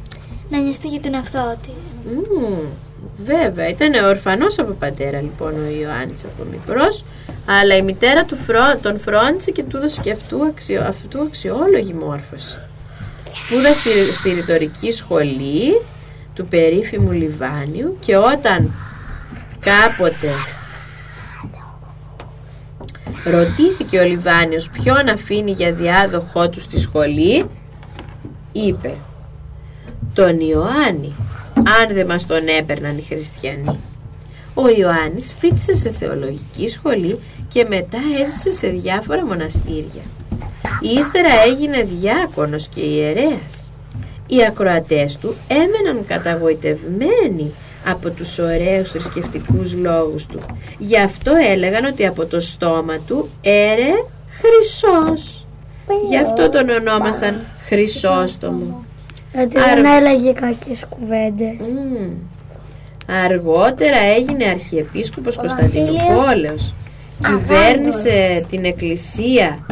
[0.50, 2.12] να νοιαστεί για τον εαυτό της.
[2.12, 2.88] Μμμ,
[3.26, 7.04] βέβαια, ήταν ορφανός από πατέρα λοιπόν ο Ιωάννης από μικρός
[7.46, 11.94] αλλά η μητέρα του φρό, τον φρόντισε και του έδωσε και αυτού, αξιο, αυτού αξιόλογη
[11.94, 12.60] μόρφωση.
[13.34, 15.82] Σπούδασε στη, στη ρητορική σχολή
[16.34, 18.74] του περίφημου Λιβάνιου και όταν
[19.60, 20.34] κάποτε
[23.24, 27.46] ρωτήθηκε ο Λιβάνιος ποιον αφήνει για διάδοχό του στη σχολή
[28.52, 28.94] είπε
[30.14, 31.16] τον Ιωάννη
[31.60, 33.80] αν δεν μας τον έπαιρναν οι χριστιανοί
[34.54, 40.04] ο Ιωάννης φίτησε σε θεολογική σχολή και μετά έζησε σε διάφορα μοναστήρια
[40.82, 43.69] ύστερα έγινε διάκονος και ιερέας
[44.30, 47.52] οι ακροατές του έμεναν καταγοητευμένοι
[47.86, 50.39] από τους ωραίους θρησκευτικούς λόγους του.
[50.78, 53.91] Γι' αυτό έλεγαν ότι από το στόμα του έρε
[54.30, 55.45] χρυσός.
[56.10, 58.86] Γι' αυτό τον ονόμασαν Χρυσόστομο.
[59.34, 61.56] Γιατί Άρα- δεν έλεγε κακές κουβέντες.
[61.60, 62.10] Μμμ.
[63.26, 66.74] Αργότερα έγινε αρχιεπίσκοπος Ο Κωνσταντινούπολεως.
[67.26, 69.65] Κυβέρνησε την εκκλησία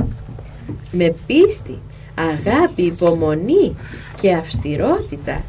[0.92, 1.80] με πίστη,
[2.16, 3.76] αγάπη, υπομονή
[4.22, 5.42] και αυστηρότητα.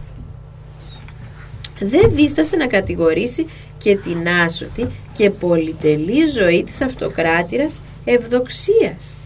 [1.81, 3.47] Δεν δίστασε να κατηγορήσει
[3.79, 9.17] και την άσωτη και πολυτελή ζωή της αυτοκράτηρας ευδοξίας.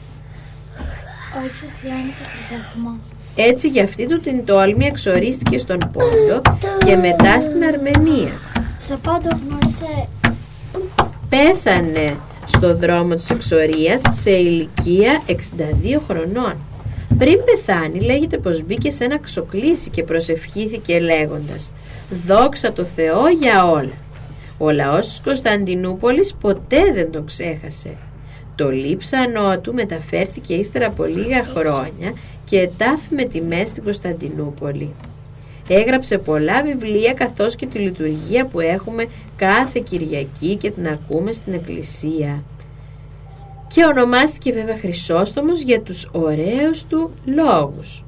[1.35, 2.99] Ο Χριστιανός ο Χρυσόστομος.
[3.37, 6.40] Έτσι για αυτή του την τόλμη εξορίστηκε στον Πόντο
[6.87, 8.33] και μετά στην Αρμενία.
[8.81, 10.09] Στο πάντο γνώρισε
[11.29, 12.16] Πέθανε
[12.47, 15.33] στο δρόμο της εξορίας σε ηλικία 62
[16.09, 16.57] χρονών.
[17.18, 21.73] Πριν πεθάνει λέγεται πως μπήκε σε ένα ξοκλήσι και προσευχήθηκε λέγοντας
[22.27, 23.92] «Δόξα το Θεό για όλα».
[24.59, 27.97] Ο λαός της Κωνσταντινούπολης ποτέ δεν τον ξέχασε.
[28.55, 32.12] Το λείψανό του μεταφέρθηκε ύστερα από λίγα χρόνια
[32.45, 34.95] και ετάφη με τιμές στην Κωνσταντινούπολη.
[35.69, 41.53] Έγραψε πολλά βιβλία καθώς και τη λειτουργία που έχουμε κάθε Κυριακή και την ακούμε στην
[41.53, 42.43] Εκκλησία.
[43.69, 48.05] Και ονομάστηκε βέβαια Χρυσόστομος για τους ωραίους του λόγους.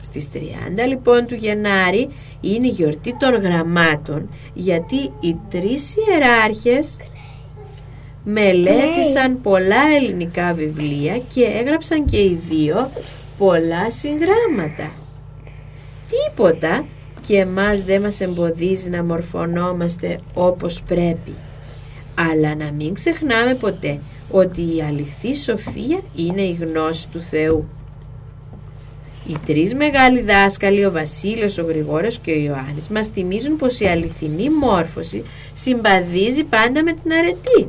[0.00, 0.38] Στις 30
[0.88, 2.08] λοιπόν του Γενάρη
[2.40, 6.96] είναι η γιορτή των γραμμάτων γιατί οι τρεις ιεράρχες
[8.24, 12.90] μελέτησαν πολλά ελληνικά βιβλία και έγραψαν και οι δύο
[13.38, 14.90] πολλά συγγράμματα.
[16.08, 16.84] Τίποτα
[17.26, 21.32] και εμάς δεν μας εμποδίζει να μορφωνόμαστε όπως πρέπει.
[22.14, 23.98] Αλλά να μην ξεχνάμε ποτέ
[24.30, 27.68] ότι η αληθή σοφία είναι η γνώση του Θεού.
[29.28, 33.86] Οι τρεις μεγάλοι δάσκαλοι, ο Βασίλειος, ο Γρηγόριος και ο Ιωάννης, μας θυμίζουν πως η
[33.86, 37.68] αληθινή μόρφωση συμπαδίζει πάντα με την αρετή.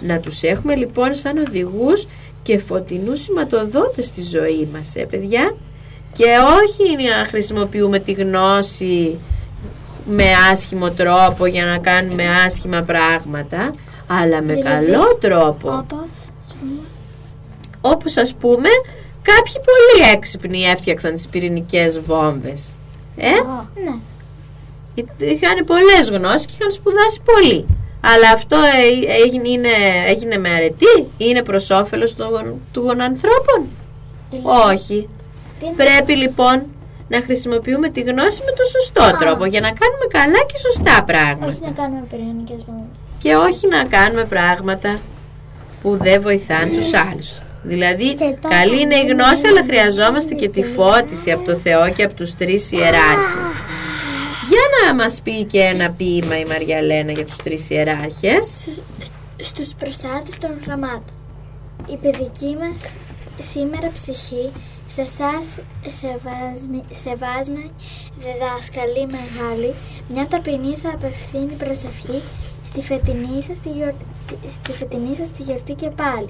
[0.00, 2.06] Να τους έχουμε λοιπόν σαν οδηγούς
[2.42, 5.56] και φωτεινούς σηματοδότες στη ζωή μας, ε παιδιά.
[6.12, 6.24] Και
[6.62, 9.18] όχι να χρησιμοποιούμε τη γνώση
[10.06, 13.74] με άσχημο τρόπο για να κάνουμε άσχημα πράγματα,
[14.06, 15.68] αλλά με Δηλαδή, καλό τρόπο.
[15.68, 16.08] όπως
[17.80, 18.68] Όπως ας πούμε
[19.22, 22.74] κάποιοι πολύ έξυπνοι έφτιαξαν τις πυρηνικές βόμβες.
[23.16, 23.30] Ε,
[23.84, 23.94] ναι.
[25.18, 27.66] Είχαν πολλές γνώσεις και είχαν σπουδάσει πολύ.
[28.14, 29.68] Αλλά αυτό ε, έγινε, είναι,
[30.06, 33.66] έγινε με αρετή, είναι προς όφελος των, των ανθρώπων.
[34.70, 35.08] Όχι.
[35.76, 36.62] Πρέπει λοιπόν
[37.08, 41.46] να χρησιμοποιούμε τη γνώση με τον σωστό τρόπο για να κάνουμε καλά και σωστά πράγματα.
[41.46, 42.96] Όχι να κάνουμε πυρηνικές βόμβες.
[43.22, 44.98] Και όχι να κάνουμε πράγματα
[45.82, 47.40] που δεν βοηθάνε τους άλλους.
[47.62, 48.14] Δηλαδή,
[48.48, 52.34] καλή είναι η γνώση, αλλά χρειαζόμαστε και τη φώτιση από το Θεό και από τους
[52.34, 53.52] τρεις ιεράρχες.
[54.48, 58.44] Για να μας πει και ένα ποίημα η Μαριαλένα για τους τρεις ιεράρχες.
[58.60, 58.80] Στους,
[59.36, 61.14] στους προστάτες των γραμμάτων.
[61.88, 62.96] Η παιδική μας
[63.38, 64.52] σήμερα ψυχή
[64.88, 65.58] σε εσάς
[66.90, 67.70] σεβάσμη
[68.18, 69.74] διδάσκαλη μεγάλη
[70.08, 72.22] μια ταπεινή θα απευθύνει προσευχή
[72.64, 76.28] στη φετινή σας τη γιορτή, στη φετινή σας τη γιορτή και πάλι.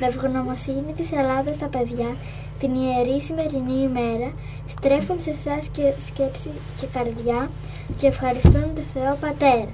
[0.00, 2.16] Με ευγνωμοσύνη της Ελλάδας τα παιδιά
[2.58, 4.32] την ιερή σημερινή ημέρα
[4.66, 7.50] στρέφουν σε εσάς και σκέψη και καρδιά
[7.96, 9.68] και ευχαριστούν τον Θεό Πατέρα.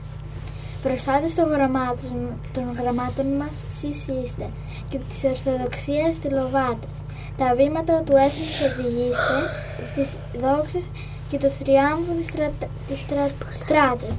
[0.83, 4.51] Προστάτες των γραμμάτων, των γραμμάτων μας σεις είστε
[4.89, 6.97] και της Ορθοδοξίας λοβάτες.
[7.37, 9.39] Τα βήματα του έθνους οδηγήστε
[9.91, 10.91] στις δόξες
[11.29, 14.17] και το θριάμβου της, στρατα, της στρα, στράτες.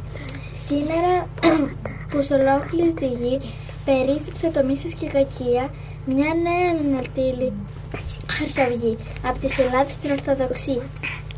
[0.66, 1.28] Σήμερα
[2.10, 3.38] που σε ολόκληρη τη γη
[3.86, 5.70] περίσσεψε το μίσος και κακία,
[6.06, 7.54] μια νέα ανατήλη
[8.28, 10.84] χρυσαυγή από τις Ελλάδα στην Ορθοδοξία.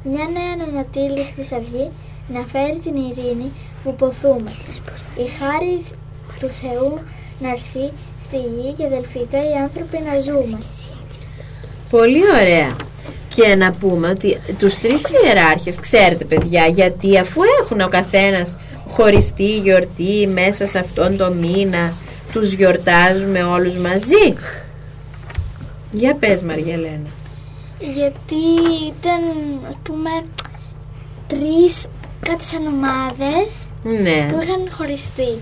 [0.04, 1.92] Μια νέα ανατήλη χρυσαυγή
[2.28, 3.52] να φέρει την ειρήνη
[3.84, 4.52] που ποθούμε.
[5.18, 5.86] Η χάρη
[6.40, 7.00] του Θεού
[7.40, 7.92] να έρθει
[8.22, 10.58] στη γη και αδελφικά οι άνθρωποι να ζούμε.
[11.90, 12.76] Πολύ ωραία.
[13.36, 19.58] Και να πούμε ότι τους τρεις ιεράρχες, ξέρετε παιδιά, γιατί αφού έχουν ο καθένας χωριστή
[19.58, 21.94] γιορτή μέσα σε αυτόν τον μήνα,
[22.32, 24.36] τους γιορτάζουμε όλους μαζί.
[25.96, 27.10] Για πες Μαριαλένα.
[27.80, 28.44] Γιατί
[28.88, 29.22] ήταν,
[29.68, 30.10] ας πούμε,
[31.28, 31.86] τρεις
[32.20, 33.48] κάτι σαν ομάδες
[33.84, 34.28] Ναι.
[34.32, 35.42] που είχαν χωριστεί.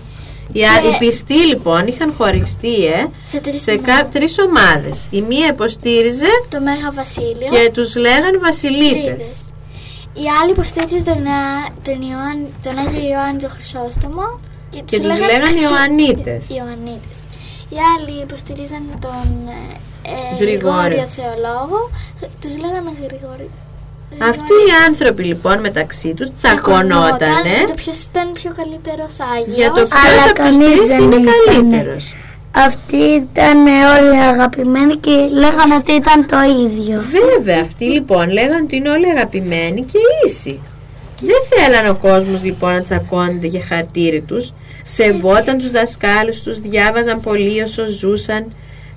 [0.52, 3.94] Οι, α- οι πιστοί λοιπόν είχαν χωριστεί ε, Σε τρεις σε ομάδες.
[3.96, 5.06] κα, τρεις ομάδες.
[5.10, 7.48] Η μία υποστήριζε Το Μέγα Βασίλειο.
[7.50, 9.02] και τους λέγαν βασιλίτες.
[9.04, 9.34] Τρίδες.
[10.14, 14.40] Οι άλλοι υποστήριζαν τον, Α- τον, Ιωάννη, τον Άγιο Ιωάννη τον Χρυσόστομο
[14.70, 16.42] και, Και τους λέγαν Ιωαννίτες.
[16.56, 17.16] Ιωαννίτες.
[17.68, 19.28] Οι άλλοι υποστηρίζαν τον
[20.06, 20.80] ε, Γρηγόριο.
[20.80, 21.90] Γρηγόριο Θεολόγο.
[22.40, 23.50] Τους λέγανε Γρηγόριο.
[24.18, 29.56] Αυτοί οι άνθρωποι λοιπόν μεταξύ τους τσακωνότανε για το ποιος ήταν πιο καλύτερος Άγιος.
[29.56, 31.30] για το Αλλά ποιος από τους κανείς τρεις δεν είναι ήτανε.
[31.46, 32.14] καλύτερος.
[32.56, 37.02] Αυτοί ήταν όλοι αγαπημένοι και λέγανε ότι ήταν το ίδιο.
[37.10, 40.60] Βέβαια, αυτοί λοιπόν λέγανε ότι είναι όλοι αγαπημένοι και ίσοι.
[41.22, 44.52] Δεν θέλανε ο κόσμος λοιπόν να τσακώνεται για χαρτίρι τους.
[44.82, 48.52] Σεβόταν τους δασκάλους τους, διάβαζαν πολύ όσο ζούσαν.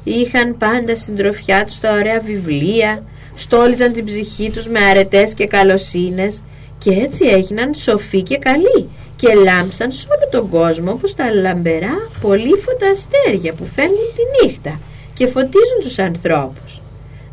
[0.07, 3.03] Είχαν πάντα συντροφιά τους τα ωραία βιβλία.
[3.35, 6.43] Στόλιζαν την ψυχή τους με αρετές και καλοσύνες.
[6.77, 8.89] Και έτσι έγιναν σοφοί και καλοί.
[9.15, 14.79] Και λάμψαν σε όλο τον κόσμο όπως τα λαμπερά πολύφωτα αστέρια που φέρνουν τη νύχτα
[15.13, 16.81] και φωτίζουν τους ανθρώπους.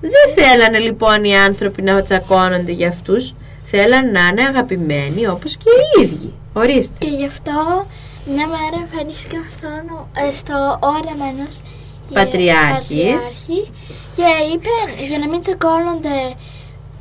[0.01, 3.35] Δεν θέλανε λοιπόν οι άνθρωποι να τσακώνονται για αυτούς.
[3.65, 6.33] Θέλαν να είναι αγαπημένοι όπως και οι ίδιοι.
[6.53, 6.95] Ορίστε.
[6.99, 7.87] Και γι' αυτό
[8.27, 11.63] μια μέρα εμφανίστηκαν στον, ε, στο όραμα ενός ε,
[12.13, 12.95] Πατριάρχη.
[12.95, 13.61] πατριάρχη
[14.17, 16.17] και είπε για να μην τσακώνονται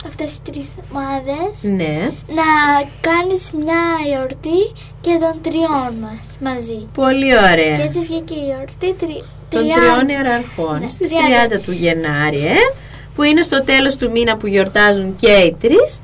[0.08, 2.12] αυτές οι τρεις ομάδες Ναι.
[2.40, 2.48] να
[3.02, 3.84] κάνεις μια
[4.18, 4.62] εορτή
[5.02, 6.88] και των τριών μας μαζί.
[6.94, 7.76] Πολύ ωραία.
[7.78, 10.80] Και έτσι βγήκε η εορτή τρι, Των τριάν- τριών ιεραρχών.
[10.80, 11.16] Ναι, Στις 30.
[11.58, 12.54] 30 του Γενάρη, ε,
[13.16, 16.00] που είναι στο τέλος του μήνα που γιορτάζουν και οι τρεις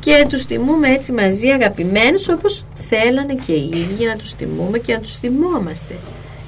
[0.00, 4.92] και τους τιμούμε έτσι μαζί αγαπημένους όπως θέλανε και οι ίδιοι να τους τιμούμε και
[4.92, 5.94] να τους θυμόμαστε.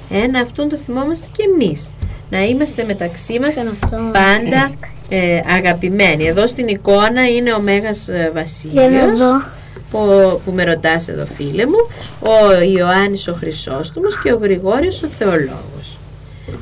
[0.09, 1.91] Ένα αυτόν το θυμόμαστε και εμείς.
[2.29, 3.55] Να είμαστε μεταξύ μας
[3.89, 4.71] πάντα
[5.09, 6.25] ε, αγαπημένοι.
[6.25, 9.43] Εδώ στην εικόνα είναι ο Μέγας ε, Βασίλειος εδώ.
[9.91, 9.99] που,
[10.45, 11.87] που με ρωτάς εδώ φίλε μου,
[12.19, 15.97] ο Ιωάννης ο Χρυσόστομος και ο Γρηγόριος ο Θεολόγος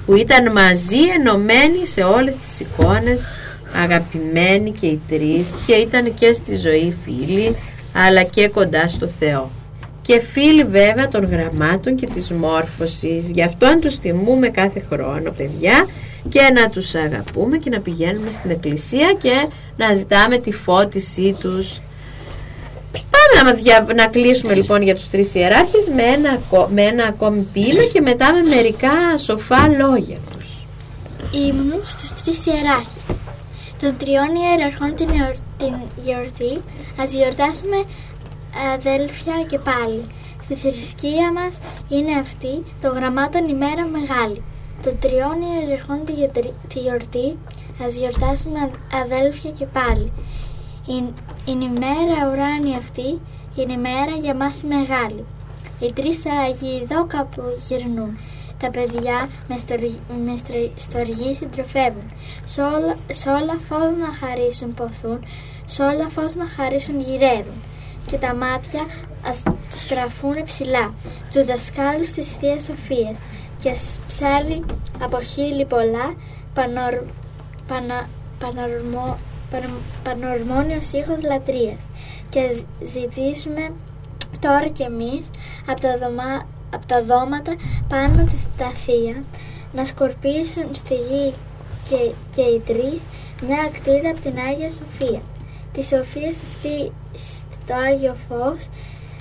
[0.06, 3.30] που ήταν μαζί ενωμένοι σε όλες τις εικόνες
[3.84, 7.56] αγαπημένοι και οι τρεις και ήταν και στη ζωή φίλοι
[7.94, 9.52] αλλά και κοντά στο Θεό
[10.04, 15.32] και φίλοι βέβαια των γραμμάτων και της μόρφωσης γι' αυτό αν τους τιμούμε κάθε χρόνο
[15.32, 15.88] παιδιά
[16.30, 21.80] και να τους αγαπούμε και να πηγαίνουμε στην εκκλησία και να ζητάμε τη φώτισή τους
[22.92, 23.88] Πάμε να, δια...
[23.96, 28.02] να κλείσουμε λοιπόν για τους τρεις ιεράρχες με ένα, ακο- με ένα ακόμη ποίημα και
[28.02, 30.66] μετά με μερικά σοφά λόγια τους.
[31.48, 33.04] ύμνου στους τρεις ιεράρχες.
[33.80, 36.62] Των τριών ιεραρχών την, εορ- την γιορτή
[37.02, 37.78] ας γιορτάσουμε
[38.74, 40.04] αδέλφια και πάλι.
[40.42, 44.44] Στη θρησκεία μας είναι αυτή το γραμμάτων ημέρα μεγάλη.
[44.84, 47.38] Των τριών ιεραρχών τη, γιορτή- τη γιορτή
[47.86, 48.72] ας γιορτάσουμε
[49.04, 50.12] αδέλφια και πάλι.
[51.46, 53.20] Είναι η μέρα ουράνια αυτή
[53.56, 55.26] είναι η μέρα για μας η μεγάλη.
[55.80, 58.18] Οι τρεις Άγιοι εδώ κάπου γυρνούν.
[58.58, 62.12] Τα παιδιά με, στοργ- με στρο- στοργή συντροφεύουν.
[62.44, 65.26] Σ' όλα, σ' όλα φως να χαρίσουν ποθούν,
[65.66, 67.58] σ' όλα φως να χαρίσουν γυρεύουν.
[68.06, 68.86] Και τα μάτια
[69.26, 70.94] ας στραφούν ψηλά,
[71.34, 73.20] του δασκάλου της Θείας Σοφίας.
[73.60, 74.66] Και ας ψάλει
[75.02, 76.16] από χείλη πολλά
[76.54, 76.94] πανορ,
[77.68, 79.18] πανα, πανορμό,
[79.52, 81.80] πανο- πανορμόνιος ήχος λατρείας.
[82.30, 83.74] Και ας ζητήσουμε
[84.40, 85.30] τώρα κι εμείς
[85.68, 87.56] από τα, δωμά, απ' τα δώματα
[87.88, 89.24] πάνω της τα θεία
[89.74, 91.34] να σκορπίσουν στη γη
[91.90, 93.04] και, και οι τρεις
[93.48, 95.22] μια ακτίδα από την Άγια Σοφία.
[95.72, 96.92] Τη Σοφία αυτή
[97.66, 98.68] στο Άγιο Φως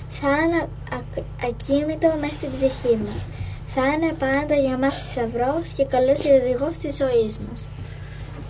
[0.08, 0.56] θα είναι
[0.96, 3.26] α- ακίνητο μέσα στην ψυχή μας.
[3.66, 7.68] Θα είναι πάντα για μας θησαυρός και καλός οδηγός της ζωής μας.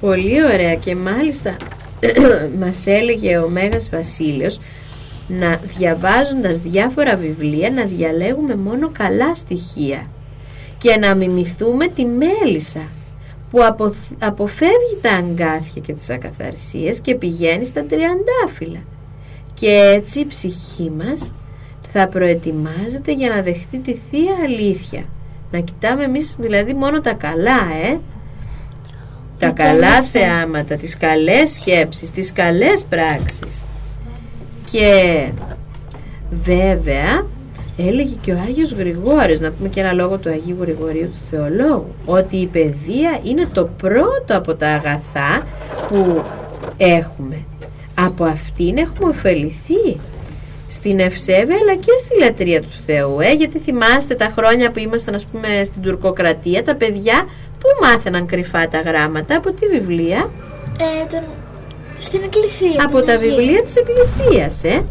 [0.00, 1.56] Πολύ ωραία και μάλιστα
[2.60, 4.60] μας έλεγε ο Μέγας Βασίλειος
[5.28, 10.06] να διαβάζοντας διάφορα βιβλία να διαλέγουμε μόνο καλά στοιχεία
[10.78, 12.80] και να μιμηθούμε τη μέλισσα
[13.50, 18.78] που απο- αποφεύγει τα αγκάθια και τις ακαθαρσίες και πηγαίνει στα τριαντάφυλλα
[19.54, 21.32] και έτσι η ψυχή μας
[21.92, 25.04] θα προετοιμάζεται για να δεχτεί τη Θεία Αλήθεια
[25.50, 27.98] να κοιτάμε εμείς δηλαδή μόνο τα καλά ε
[29.38, 33.64] τα καλά θεάματα, τις καλές σκέψεις, τις καλές πράξεις.
[34.70, 35.26] Και
[36.30, 37.26] βέβαια
[37.76, 41.94] έλεγε και ο Άγιος Γρηγόριος, να πούμε και ένα λόγο του Αγίου Γρηγορίου του Θεολόγου,
[42.06, 45.46] ότι η παιδεία είναι το πρώτο από τα αγαθά
[45.88, 46.22] που
[46.76, 47.44] έχουμε.
[48.06, 50.00] Από αυτήν έχουμε ωφεληθεί
[50.68, 55.14] στην ευσέβεια αλλά και στη λατρεία του Θεού ε; γιατί θυμάστε τα χρόνια που ήμασταν
[55.14, 57.26] ας πούμε στην τουρκοκρατία τα παιδιά
[57.58, 60.30] που μάθαιναν κρυφά τα γράμματα από τη βιβλία;
[60.78, 61.20] Ε, τον...
[61.98, 62.84] Στην εκκλησία.
[62.86, 63.28] από την τα Αγία.
[63.28, 64.84] βιβλία της Εκκλησίας ε;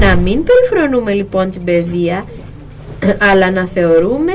[0.00, 2.24] να μην περιφρονούμε λοιπόν την παιδεία
[3.30, 4.32] αλλά να θεωρούμε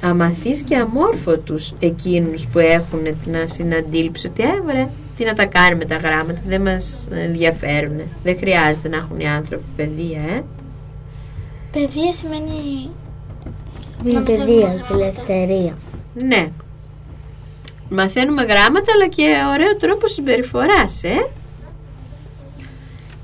[0.00, 5.46] αμαθείς και αμόρφωτους εκείνους που έχουν την, αυτή την αντίληψη ότι έβρε τι να τα
[5.46, 10.42] κάνουμε τα γράμματα δεν μας ενδιαφέρουν δεν χρειάζεται να έχουν οι άνθρωποι παιδεία ε;
[11.72, 12.90] Παιδεία σημαίνει...
[14.04, 14.94] Είναι Να παιδεία μαθαίνουμε και γράμματα.
[14.94, 15.74] ελευθερία.
[16.14, 16.48] ναι
[17.90, 21.28] μαθαίνουμε γράμματα αλλά και ωραίο τρόπο συμπεριφοράς ε;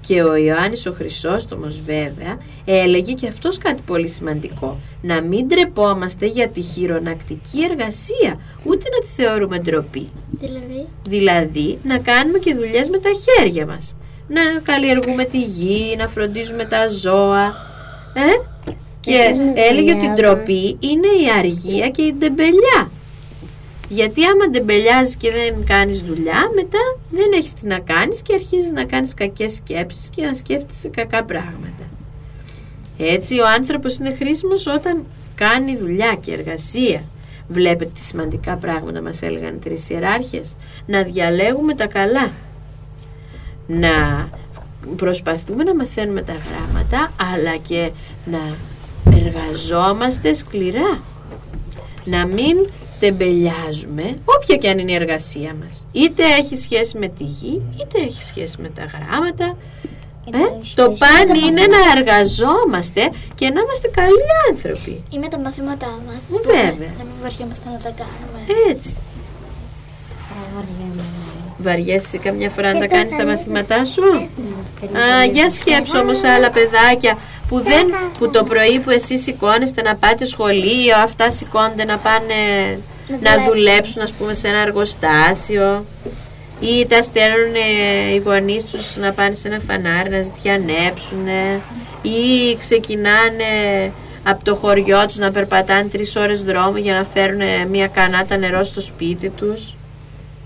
[0.06, 4.78] Και ο Ιωάννης ο Χρυσόστομος βέβαια έλεγε και αυτός κάτι πολύ σημαντικό.
[5.02, 10.08] Να μην τρεπόμαστε για τη χειρονακτική εργασία, ούτε να τη θεωρούμε ντροπή.
[10.30, 13.96] Δηλαδή, Δηλαδή να κάνουμε και δουλειές με τα χέρια μας.
[14.28, 17.54] Να καλλιεργούμε τη γη, να φροντίζουμε τα ζώα.
[18.14, 18.20] Ε;
[19.00, 22.90] Και είναι έλεγε ότι η δουλειά ντροπή είναι η αργία και η ντεμπελιά.
[23.88, 26.78] Γιατί άμα ντεμπελιάζεις και δεν κάνεις δουλειά, μετά
[27.10, 31.24] δεν έχεις τι να κάνεις και αρχίζεις να κάνεις κακές σκέψεις και να σκέφτεσαι κακά
[31.24, 31.84] πράγματα.
[32.98, 37.02] Έτσι ο άνθρωπος είναι χρήσιμος όταν κάνει δουλειά και εργασία.
[37.48, 40.54] Βλέπετε τι σημαντικά πράγματα μας έλεγαν οι τρεις ιεράρχες.
[40.86, 42.30] Να διαλέγουμε τα καλά.
[43.66, 44.28] Να
[44.96, 47.90] προσπαθούμε να μαθαίνουμε τα γράμματα αλλά και
[48.30, 48.56] να
[49.16, 51.00] εργαζόμαστε σκληρά.
[52.04, 52.70] Να μην
[53.00, 55.84] τεμπελιάζουμε όποια και αν είναι η εργασία μας.
[55.92, 59.56] Είτε έχει σχέση με τη γη, είτε έχει σχέση με τα γράμματα.
[60.32, 60.38] Ε,
[60.74, 65.04] το παν είναι να εργαζόμαστε και να είμαστε καλοί άνθρωποι.
[65.10, 66.40] ή με τα μαθήματά μας.
[66.44, 66.92] Βέβαια.
[66.98, 68.70] Να μην βαριόμαστε να τα κάνουμε.
[68.70, 68.96] Έτσι.
[71.58, 74.02] Βαριέσαι καμιά φορά να τα κάνεις τα μαθήματά σου;
[74.82, 77.86] Α, για σκέψου όμως άλλα παιδάκια που, δεν,
[78.18, 82.34] που το πρωί που εσείς σηκώνεστε να πάτε σχολείο, αυτά σηκώνονται να πάνε
[83.08, 83.54] Να να δουλέψουν.
[83.54, 85.84] δουλέψουν ας πούμε σε ένα εργοστάσιο.
[86.60, 91.26] Ή τα στέλνουν ε, οι γονείς τους να πάνε σε ένα φανάρι να ζητιανέψουν
[92.02, 93.44] ή ξεκινάνε
[94.22, 98.64] από το χωριό τους να περπατάνε τρεις ώρες δρόμο για να φέρουν μια κανάτα νερό
[98.64, 99.76] στο σπίτι τους.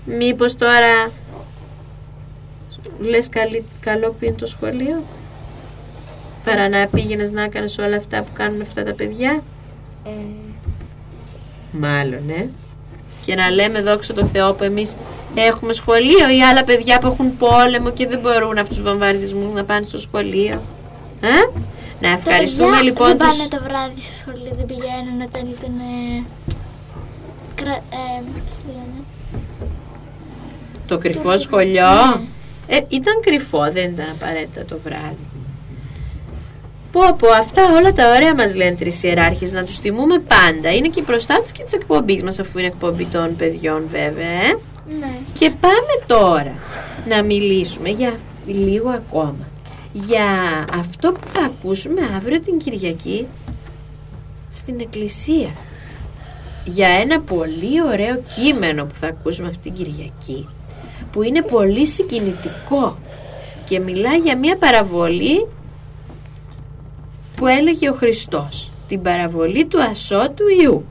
[0.05, 1.11] Μήπως τώρα
[2.99, 5.03] λες καλή, καλό που είναι το σχολείο;
[6.43, 9.41] Παρά να πήγαινες να κάνεις όλα αυτά που κάνουν αυτά τα παιδιά
[11.71, 12.49] Μάλλον, ε.
[13.25, 14.95] Και να λέμε δόξα τω Θεώ που εμείς
[15.35, 19.63] έχουμε σχολείο ή άλλα παιδιά που έχουν πόλεμο και δεν μπορούν από τους βομβαρδισμούς να
[19.63, 20.61] πάνε στο σχολείο.
[21.21, 21.29] Ε;
[21.99, 23.47] Να Τα ευχαριστούμε παιδιά λοιπόν δεν πάνε τους...
[23.47, 25.73] το βράδυ στο σχολείο, δεν πηγαίνουν όταν ήταν...
[25.79, 26.23] Ε,
[27.55, 29.03] κρα, ε, πώς το λένε.
[30.87, 31.85] Το κρυφό σχολείο.
[32.67, 35.25] Ε, ήταν κρυφό, δεν ήταν απαραίτητα το βράδυ.
[36.91, 40.73] Πω πω, αυτά όλα τα ωραία μας λένε τρεις ιεράρχες, να τους τιμούμε πάντα.
[40.73, 44.57] Είναι και οι προστάτες και της εκπομπής μας, αφού είναι εκπομπή των παιδιών βέβαια, ε.
[44.99, 45.11] Ναι.
[45.33, 46.53] Και πάμε τώρα
[47.07, 48.13] να μιλήσουμε για
[48.45, 49.49] λίγο ακόμα
[49.93, 50.25] για
[50.73, 53.27] αυτό που θα ακούσουμε αύριο την Κυριακή
[54.51, 55.49] στην Εκκλησία.
[56.65, 60.47] Για ένα πολύ ωραίο κείμενο που θα ακούσουμε αυτή την Κυριακή
[61.11, 62.97] που είναι πολύ συγκινητικό
[63.65, 65.47] και μιλά για μια παραβολή
[67.41, 70.85] που έλεγε ο Χριστός την παραβολή του ασώτου Ιού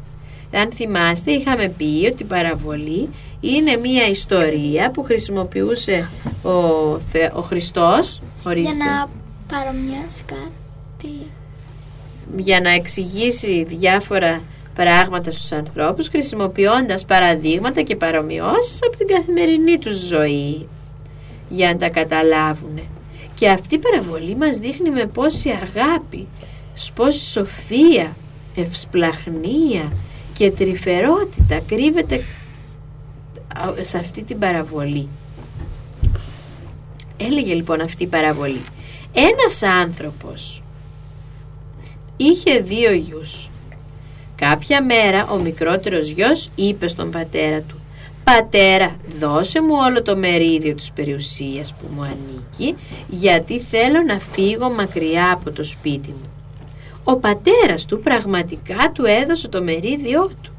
[0.55, 3.09] αν θυμάστε είχαμε πει ότι η παραβολή
[3.41, 6.11] είναι μια ιστορία που χρησιμοποιούσε
[6.43, 6.51] ο,
[6.99, 8.21] Θε, ο Χριστός
[8.55, 9.09] Για να
[9.57, 11.15] παρομοιάσει κάτι.
[12.37, 14.43] για να εξηγήσει διάφορα
[14.75, 20.69] πράγματα στους ανθρώπους χρησιμοποιώντας παραδείγματα και παρομοιώσεις από την καθημερινή τους ζωή
[21.49, 22.81] για να τα καταλάβουν.
[23.35, 26.27] Και αυτή η παραβολή μας δείχνει με πόση αγάπη,
[26.95, 28.17] πόση σοφία,
[28.55, 29.93] ευσπλαχνία
[30.33, 32.25] και τρυφερότητα κρύβεται
[33.81, 35.09] σε αυτή την παραβολή.
[37.17, 38.63] Έλεγε λοιπόν αυτή η παραβολή.
[39.13, 40.63] Ένας άνθρωπος
[42.17, 43.49] είχε δύο γιους.
[44.35, 47.75] Κάποια μέρα ο μικρότερος γιος είπε στον πατέρα του
[48.25, 52.75] «Πατέρα, δώσε μου όλο το μερίδιο της περιουσίας που μου ανήκει
[53.09, 56.40] γιατί θέλω να φύγω μακριά από το σπίτι μου».
[57.11, 60.53] Ο πατέρας του πραγματικά του έδωσε το μερίδιό του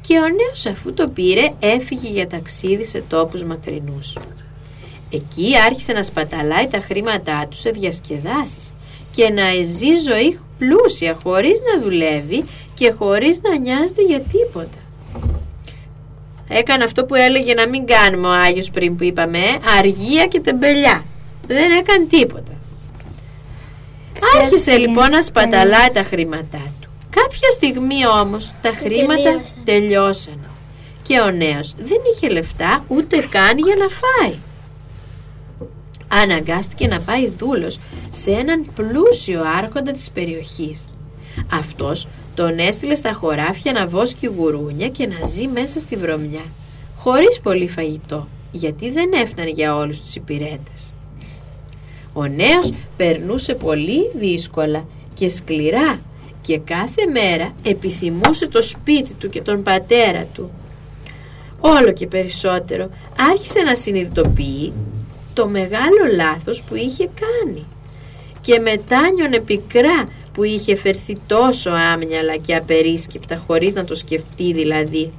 [0.00, 4.16] και ο νέος αφού το πήρε έφυγε για ταξίδι σε τόπους μακρινούς.
[5.10, 8.72] Εκεί άρχισε να σπαταλάει τα χρήματά του σε διασκεδάσεις
[9.10, 12.44] και να ζει ζωή πλούσια χωρίς να δουλεύει
[12.74, 14.78] και χωρίς να νοιάζεται για τίποτα.
[16.48, 19.40] Έκανε αυτό που έλεγε να μην κάνουμε ο Άγιος πριν που είπαμε,
[19.78, 21.04] αργία και τεμπελιά.
[21.46, 22.57] Δεν έκανε τίποτα.
[24.40, 26.88] Άρχισε λοιπόν να σπαταλάει τα χρήματά του.
[27.10, 30.38] Κάποια στιγμή όμως τα χρήματα τελειώσαν.
[31.02, 34.34] Και ο νέος δεν είχε λεφτά ούτε καν για να φάει.
[36.08, 37.78] Αναγκάστηκε να πάει δούλος
[38.10, 40.88] σε έναν πλούσιο άρχοντα της περιοχής.
[41.52, 46.44] Αυτός τον έστειλε στα χωράφια να βόσκει γουρούνια και να ζει μέσα στη βρωμιά,
[46.96, 50.92] χωρίς πολύ φαγητό, γιατί δεν έφτανε για όλους τους υπηρέτες.
[52.18, 56.00] Ο νέος περνούσε πολύ δύσκολα και σκληρά
[56.40, 60.50] και κάθε μέρα επιθυμούσε το σπίτι του και τον πατέρα του.
[61.60, 62.88] Όλο και περισσότερο
[63.30, 64.72] άρχισε να συνειδητοποιεί
[65.34, 67.66] το μεγάλο λάθος που είχε κάνει
[68.40, 75.12] και μετάνιωνε πικρά που είχε φερθεί τόσο άμυαλα και απερίσκεπτα χωρίς να το σκεφτεί δηλαδή.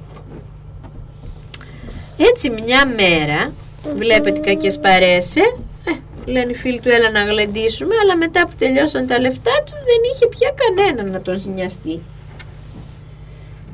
[2.16, 3.52] Έτσι μια μέρα,
[3.96, 5.69] βλέπετε κακές παρέσε, ε,
[6.24, 10.10] λένε οι φίλοι του έλα να γλεντήσουμε, αλλά μετά που τελειώσαν τα λεφτά του δεν
[10.12, 12.00] είχε πια κανένα να τον νοιαστεί.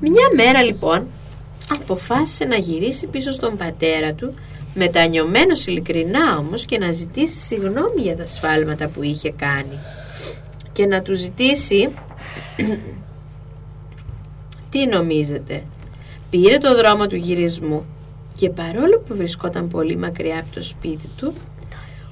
[0.00, 1.06] Μια μέρα λοιπόν
[1.70, 4.34] αποφάσισε να γυρίσει πίσω στον πατέρα του
[4.74, 9.78] μετανιωμένος ειλικρινά όμως και να ζητήσει συγγνώμη για τα σφάλματα που είχε κάνει
[10.72, 11.88] και να του ζητήσει
[14.70, 15.62] τι νομίζετε
[16.30, 17.86] πήρε το δρόμο του γυρισμού
[18.38, 21.34] και παρόλο που βρισκόταν πολύ μακριά από το σπίτι του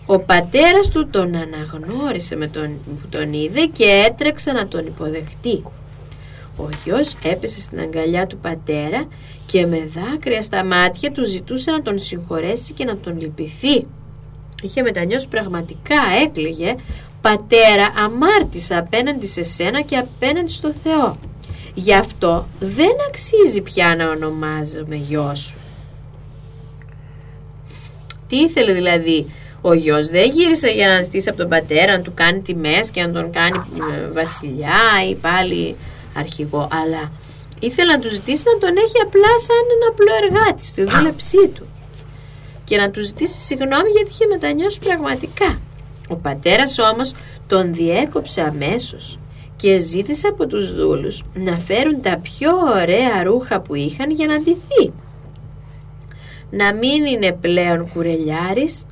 [0.07, 5.63] ο πατέρας του τον αναγνώρισε με τον, που τον είδε και έτρεξε να τον υποδεχτεί
[6.57, 9.05] ο γιος έπεσε στην αγκαλιά του πατέρα
[9.47, 13.87] και με δάκρυα στα μάτια του ζητούσε να τον συγχωρέσει και να τον λυπηθεί.
[14.63, 16.75] Είχε μετανιώσει πραγματικά, έκλαιγε
[17.21, 21.19] «Πατέρα, αμάρτησα απέναντι σε σένα και απέναντι στο Θεό.
[21.75, 25.55] Γι' αυτό δεν αξίζει πια να ονομάζομαι γιος σου».
[28.27, 29.27] Τι ήθελε δηλαδή
[29.67, 33.03] ο γιος δεν γύρισε για να ζητήσει από τον πατέρα να του κάνει τιμές και
[33.03, 33.59] να τον κάνει
[33.93, 35.77] ε, βασιλιά ή πάλι
[36.15, 37.13] αρχηγό, αλλά
[37.61, 41.67] ήθελε να του ζητήσει να τον έχει απλά σαν ένα απλό εργάτη στη δούλεψή του
[42.65, 45.59] και να του ζητήσει συγγνώμη γιατί είχε μετανιώσει πραγματικά.
[46.09, 47.13] Ο πατέρας όμως
[47.47, 49.19] τον διέκοψε αμέσως
[49.57, 52.51] και ζήτησε από τους δούλους να φέρουν τα πιο
[52.81, 54.93] ωραία ρούχα που είχαν για να ντυθεί.
[56.51, 58.85] Να μην είναι πλέον κουρελιάρης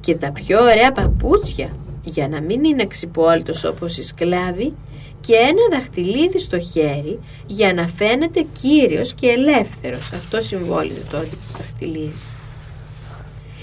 [0.00, 4.74] και τα πιο ωραία παπούτσια για να μην είναι ξυπόλυτος όπως οι σκλάβοι
[5.20, 10.12] και ένα δαχτυλίδι στο χέρι για να φαίνεται κύριος και ελεύθερος.
[10.12, 11.24] Αυτό συμβόλιζε το
[11.56, 12.12] δαχτυλίδι.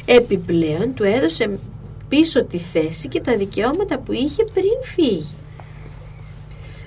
[0.05, 1.59] Επιπλέον του έδωσε
[2.09, 5.35] πίσω τη θέση και τα δικαιώματα που είχε πριν φύγει.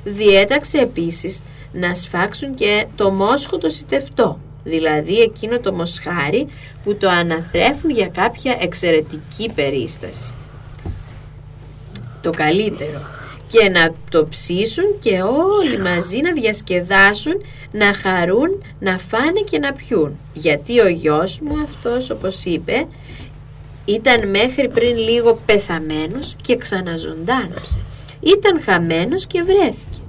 [0.05, 1.41] Διέταξε επίσης
[1.73, 4.39] να σφάξουν και το μόσχο το σιτευτό,
[4.71, 6.47] δηλαδή εκείνο το μοσχάρι
[6.85, 10.35] που το αναθρέφουν για κάποια εξαιρετική περίσταση.
[12.23, 13.01] Το καλύτερο
[13.51, 17.35] και να το ψήσουν και όλοι μαζί να διασκεδάσουν,
[17.73, 20.19] να χαρούν, να φάνε και να πιούν.
[20.33, 22.87] Γιατί ο γιος μου αυτός όπως είπε
[23.85, 27.79] Ήταν μέχρι πριν λίγο πεθαμένος και ξαναζωντάνεψε.
[28.21, 30.01] Ήταν χαμένος και βρέθηκε.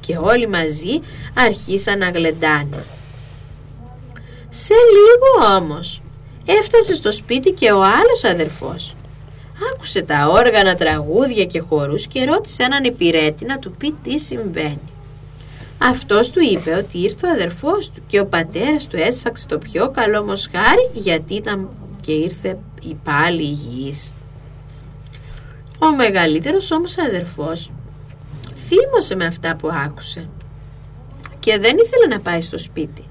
[0.00, 1.00] Και όλοι μαζί
[1.34, 2.84] αρχίσαν να γλεντάνε.
[4.50, 6.02] Σε λίγο όμως
[6.44, 8.94] έφτασε στο σπίτι και ο άλλος αδερφός.
[9.72, 14.90] Άκουσε τα όργανα, τραγούδια και χορούς και ρώτησε έναν υπηρέτη να του πει τι συμβαίνει.
[15.78, 19.90] Αυτός του είπε ότι ήρθε ο αδερφός του και ο πατέρας του έσφαξε το πιο
[19.90, 21.68] καλό μοσχάρι γιατί ήταν
[22.00, 24.14] και ήρθε η πάλι υγιής.
[25.78, 27.70] Ο μεγαλύτερος όμως αδερφός
[28.68, 30.28] θύμωσε με αυτά που άκουσε
[31.38, 33.04] και δεν ήθελε να πάει στο σπίτι.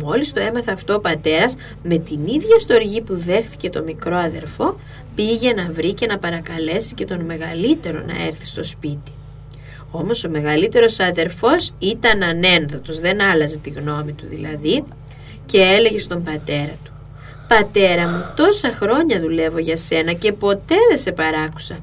[0.00, 4.76] Μόλις το έμαθε αυτό ο πατέρας με την ίδια στοργή που δέχθηκε το μικρό αδερφό
[5.14, 9.12] πήγε να βρει και να παρακαλέσει και τον μεγαλύτερο να έρθει στο σπίτι.
[9.90, 14.84] Όμως ο μεγαλύτερος αδερφός ήταν ανένδοτος, δεν άλλαζε τη γνώμη του δηλαδή
[15.46, 16.92] και έλεγε στον πατέρα του
[17.48, 21.78] «Πατέρα μου, τόσα χρόνια δουλεύω για σένα και ποτέ δεν σε παράκουσα.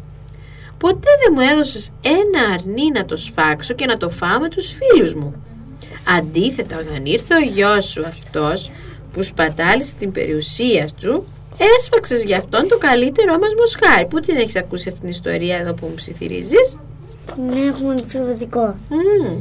[0.78, 4.74] Ποτέ δεν μου έδωσες ένα αρνί να το σφάξω και να το φάω με τους
[4.78, 5.44] φίλους μου.
[6.18, 8.72] Αντίθετα, όταν ήρθε ο γιος σου αυτός
[9.14, 11.26] που σπατάλησε την περιουσία του,
[11.78, 14.06] έσφαξες για αυτόν το καλύτερό μας μοσχάρι.
[14.08, 16.78] Πού την έχεις ακούσει αυτήν την ιστορία εδώ που μου ψιθυρίζεις;
[17.50, 18.76] Ναι, έχουμε εξαιρετικό.
[18.90, 19.38] Mm,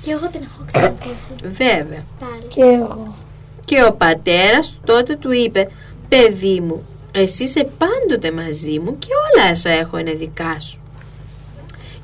[0.00, 1.32] Και εγώ την έχω ξανακούσει.
[1.42, 2.04] βέβαια.
[2.20, 2.44] Πάλι.
[2.48, 3.16] Και εγώ.
[3.64, 5.68] Και ο πατέρας του τότε του είπε
[6.08, 10.76] «Παιδί μου, εσύ είσαι πάντοτε μαζί μου και όλα όσα έχω είναι δικά σου».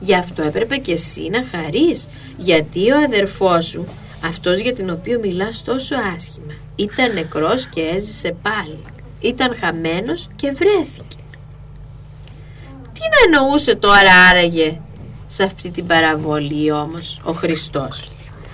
[0.01, 2.07] Γι' αυτό έπρεπε και εσύ να χαρείς,
[2.37, 3.87] γιατί ο αδερφός σου,
[4.25, 8.81] αυτός για τον οποίο μιλάς τόσο άσχημα, ήταν νεκρός και έζησε πάλι.
[9.21, 11.17] Ήταν χαμένος και βρέθηκε.
[12.93, 14.81] Τι να εννοούσε τώρα άραγε
[15.27, 18.11] σε αυτή την παραβολή όμως ο Χριστός;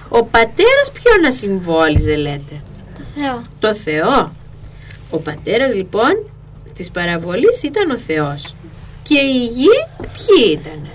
[0.09, 2.63] Ο πατέρας ποιον να συμβόλιζε λέτε;
[2.99, 3.43] Το Θεό.
[3.59, 4.33] Το Θεό.
[5.11, 6.31] Ο πατέρας λοιπόν
[6.75, 8.55] της παραβολής ήταν ο Θεός.
[9.03, 10.91] Και η γη ποιοι ήτανε;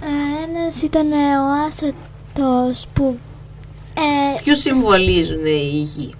[0.00, 3.18] Ε, ένας ήταν ο άσωτος που...
[3.94, 6.14] Ε, Ποιους συμβολίζουν οι γη;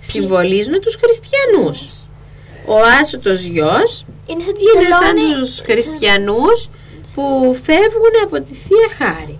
[0.00, 1.88] Συμβολίζουν τους χριστιανούς.
[2.66, 6.68] Ο άσωτος γιος είναι σαν είναι σαν τελώνει- τους χριστιανούς
[7.14, 9.38] που φεύγουν από τη Θεία Χάρη.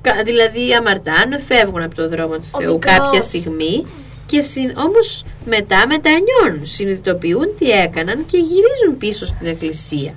[0.00, 2.96] Κα- Δηλαδή αμαρτάνουν, φεύγουν από το δρόμο του Ο Θεού μικρός.
[2.98, 3.86] κάποια στιγμή
[4.26, 10.14] και συν, όμως μετά μετανιώνουν, συνειδητοποιούν τι έκαναν και γυρίζουν πίσω στην εκκλησία.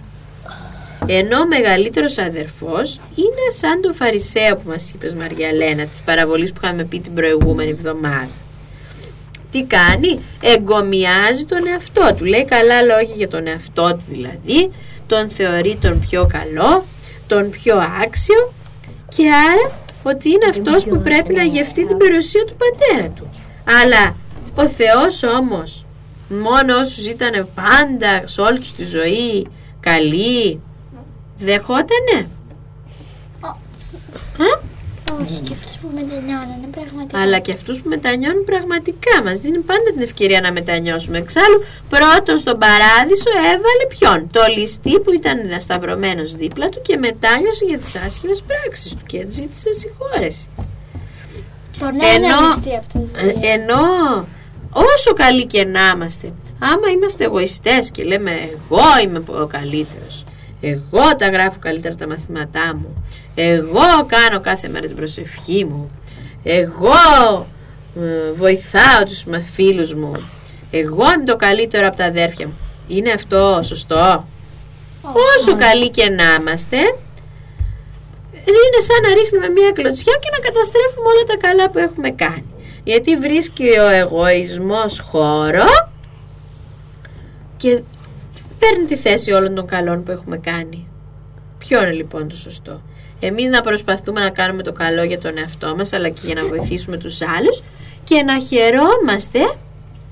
[1.12, 6.60] Ενώ ο μεγαλύτερος αδερφός είναι σαν τον Φαρισαίο που μας είπες Μαριαλένα της παραβολής που
[6.64, 8.30] είχαμε πει την προηγούμενη εβδομάδα.
[9.52, 14.72] Τι κάνει, εγκομιάζει τον εαυτό του, λέει καλά λόγια για τον εαυτό του δηλαδή,
[15.08, 16.86] τον θεωρεί τον πιο καλό,
[17.28, 18.54] τον πιο άξιο
[19.16, 23.30] και άρα ότι είναι αυτός που πρέπει να γευτεί την περιουσία του πατέρα του.
[23.82, 24.16] Αλλά
[24.56, 25.86] ο Θεός όμως,
[26.30, 29.48] μόνο όσους ήταν πάντα σε όλη τους τη ζωή
[29.80, 30.60] καλοί,
[31.40, 32.28] δεχότανε;
[33.42, 33.50] Α;
[35.22, 37.20] Όχι, και αυτούς που μετανιώνουν πραγματικά.
[37.22, 41.18] Αλλά και αυτούς που μετανιώνουν πραγματικά μας δίνει πάντα την ευκαιρία να μετανιώσουμε.
[41.18, 47.66] Εξάλλου πρώτον στον παράδεισο έβαλε ποιον; Το ληστή που ήταν σταυρωμένος δίπλα του και μετάνιωσε
[47.66, 50.48] για τις άσχημες πράξεις του και τους ζήτησε συγχώρεση.
[51.80, 53.40] Τον Ενώ- ένα ληστή από τους Ε, δύο.
[53.52, 53.82] ενώ
[54.94, 60.09] όσο καλοί και να είμαστε, άμα είμαστε εγωιστές και λέμε εγώ είμαι ο καλύτερος,
[60.62, 63.04] εγώ τα γράφω καλύτερα τα μαθήματά μου,
[63.36, 65.92] εγώ κάνω κάθε μέρα την προσευχή μου,
[66.44, 67.48] εγώ
[67.96, 70.12] ε, βοηθάω τους μα- φίλους μου,
[70.72, 72.54] εγώ είμαι το καλύτερο από τα αδέρφια μου.
[72.88, 74.28] Είναι αυτό σωστό;
[75.38, 76.78] Όσο καλοί και να είμαστε,
[78.34, 82.46] είναι σαν να ρίχνουμε μια κλωτσιά και να καταστρέφουμε όλα τα καλά που έχουμε κάνει.
[82.84, 85.66] Γιατί βρίσκει ο εγωισμός χώρο
[87.58, 87.82] και
[88.60, 90.88] παίρνει τη θέση όλων των καλών που έχουμε κάνει.
[91.58, 92.82] Ποιο είναι λοιπόν το σωστό;
[93.20, 96.48] Εμείς να προσπαθούμε να κάνουμε το καλό για τον εαυτό μας αλλά και για να
[96.48, 97.64] βοηθήσουμε τους άλλους
[98.04, 99.40] και να χαιρόμαστε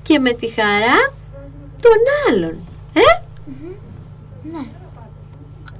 [0.02, 1.12] και με τη χαρά
[1.80, 2.58] των άλλων.
[2.92, 3.00] Ε;
[4.52, 4.66] Ναι.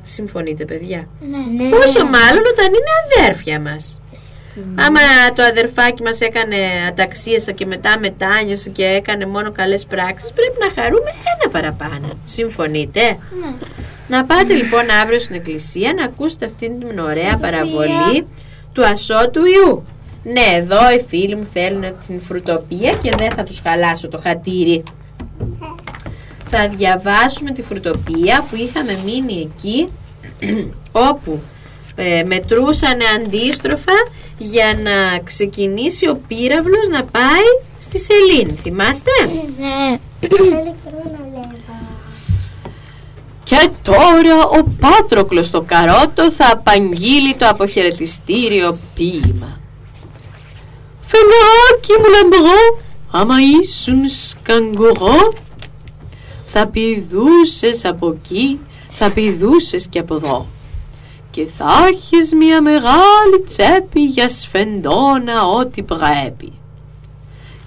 [0.02, 1.68] Συμφωνείτε παιδιά; Ναι.
[1.68, 4.00] Πόσο μάλλον όταν είναι αδέρφια μας.
[4.74, 5.00] Άμα
[5.34, 6.56] το αδερφάκι μας έκανε
[6.88, 12.08] αταξίες και μετά μετάνιωσε και έκανε μόνο καλές πράξεις πρέπει να χαρούμε ένα παραπάνω.
[12.24, 13.16] Συμφωνείτε; Ναι.
[14.08, 18.26] Να πάτε λοιπόν αύριο στην εκκλησία να ακούσετε αυτήν την ωραία παραβολή
[18.72, 19.84] του ασώτου Ιού.
[20.22, 24.82] Ναι, εδώ οι φίλοι μου θέλουν την φρουτοπία και δεν θα τους χαλάσω το χατήρι.
[26.44, 29.88] Θα διαβάσουμε τη φρουτοπία που είχαμε μείνει εκεί
[31.10, 31.40] όπου
[32.00, 33.92] ε, μετρούσαν αντίστροφα
[34.38, 38.58] για να ξεκινήσει ο πύραυλος να πάει στη Σελήνη.
[38.62, 39.10] Θυμάστε;
[39.58, 39.98] Ναι.
[40.20, 41.58] Θέλει και εγώ να βλέπω.
[43.44, 49.60] Και τώρα ο Πάτροκλος το καρότο θα απαγγείλει το αποχαιρετιστήριο ποίημα.
[51.06, 52.80] Φεγγαράκι μου λαμπρό,
[53.10, 55.32] άμα ήσουν σκαγκουρό,
[56.46, 60.46] θα πηδούσες από εκεί, θα πηδούσες και από εδώ.
[61.30, 66.52] Και θα έχεις μια μεγάλη τσέπη για σφεντόνα ό,τι πρέπει.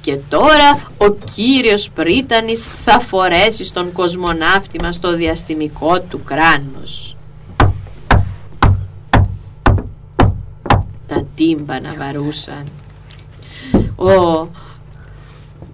[0.01, 7.16] Και τώρα ο κύριος Πρίτανης θα φορέσει στον κοσμοναύτη μας το διαστημικό του κράνος.
[11.07, 12.66] Τα τύμπανα βαρούσαν.
[13.95, 14.47] Ο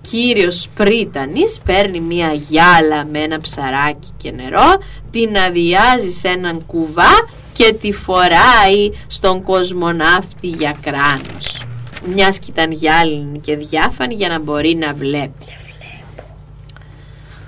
[0.02, 4.78] κύριος Πρίτανης παίρνει μια γυάλα με ένα ψαράκι και νερό,
[5.12, 7.28] την αδειάζει σε έναν κουβά
[7.58, 11.68] και τη φοράει στον κοσμοναύτη για κράνος
[12.14, 15.46] μιας και ήταν γυάλινη και διάφανη για να μπορεί να βλέπει.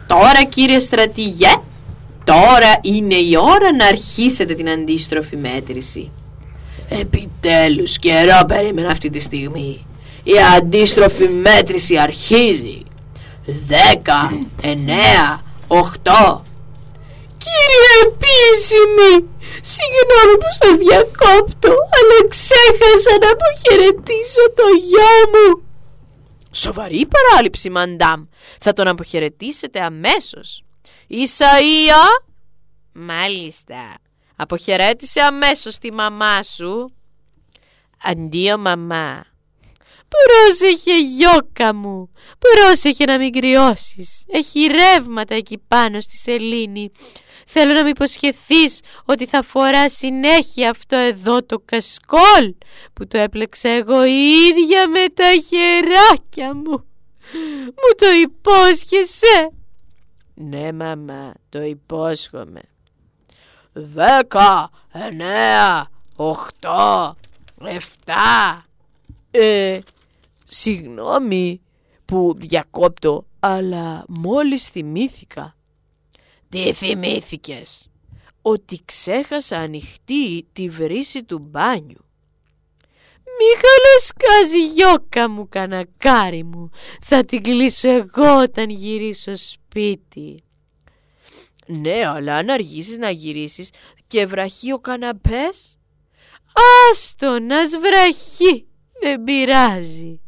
[0.07, 1.55] Τώρα κύριε στρατηγέ,
[2.23, 6.11] τώρα είναι η ώρα να αρχίσετε την αντίστροφη μέτρηση.
[6.89, 9.85] Επιτέλους καιρό περίμενα αυτή τη στιγμή.
[10.23, 12.83] Η αντίστροφη μέτρηση αρχίζει.
[13.45, 14.31] Δέκα,
[14.61, 16.43] εννέα, οχτώ.
[17.37, 19.27] Κύριε επίσημη,
[19.61, 25.63] Συγγνώμη που σας διακόπτω, αλλά ξέχασα να αποχαιρετήσω το γιο μου.
[26.51, 28.23] Σοβαρή παράληψη, μαντάμ.
[28.59, 30.63] Θα τον αποχαιρετήσετε αμέσως.
[31.09, 32.23] Ισαΐα!
[32.91, 33.97] Μάλιστα.
[34.35, 36.93] Αποχαιρέτησε αμέσως τη μαμά σου.
[38.03, 39.25] Αντίο μαμά.
[40.07, 42.09] Πρόσεχε γιώκα μου.
[42.39, 44.23] Πρόσεχε να μην κρυώσεις.
[44.27, 46.91] Έχει ρεύματα εκεί πάνω στη σελήνη.
[47.51, 52.53] Θέλω να μου υποσχεθείς ότι θα φορά συνέχεια αυτό εδώ το κασκόλ
[52.93, 56.85] που το έπλεξα εγώ ίδια με τα χεράκια μου.
[57.65, 59.51] Μου το υπόσχεσαι.
[60.33, 62.61] Ναι μαμά, το υπόσχομαι.
[63.73, 67.15] Δέκα, εννέα, οχτώ,
[67.63, 68.65] εφτά.
[69.31, 69.79] Ε,
[70.43, 71.61] συγγνώμη
[72.05, 75.53] που διακόπτω, αλλά μόλις θυμήθηκα
[76.49, 77.91] τι θυμήθηκες;
[78.41, 82.05] Ότι ξέχασα ανοιχτή τη βρύση του μπάνιου.
[83.41, 86.69] Μη χαλοσκάζει γιώκα μου κανακάρι μου.
[87.01, 90.43] Θα την κλείσω εγώ όταν γυρίσω σπίτι.
[91.67, 93.69] Ναι, αλλά αν αργήσεις να γυρίσεις
[94.07, 95.77] και βραχεί ο καναπές.
[96.91, 98.67] Άστο να σβραχεί.
[99.01, 100.21] Δεν πειράζει.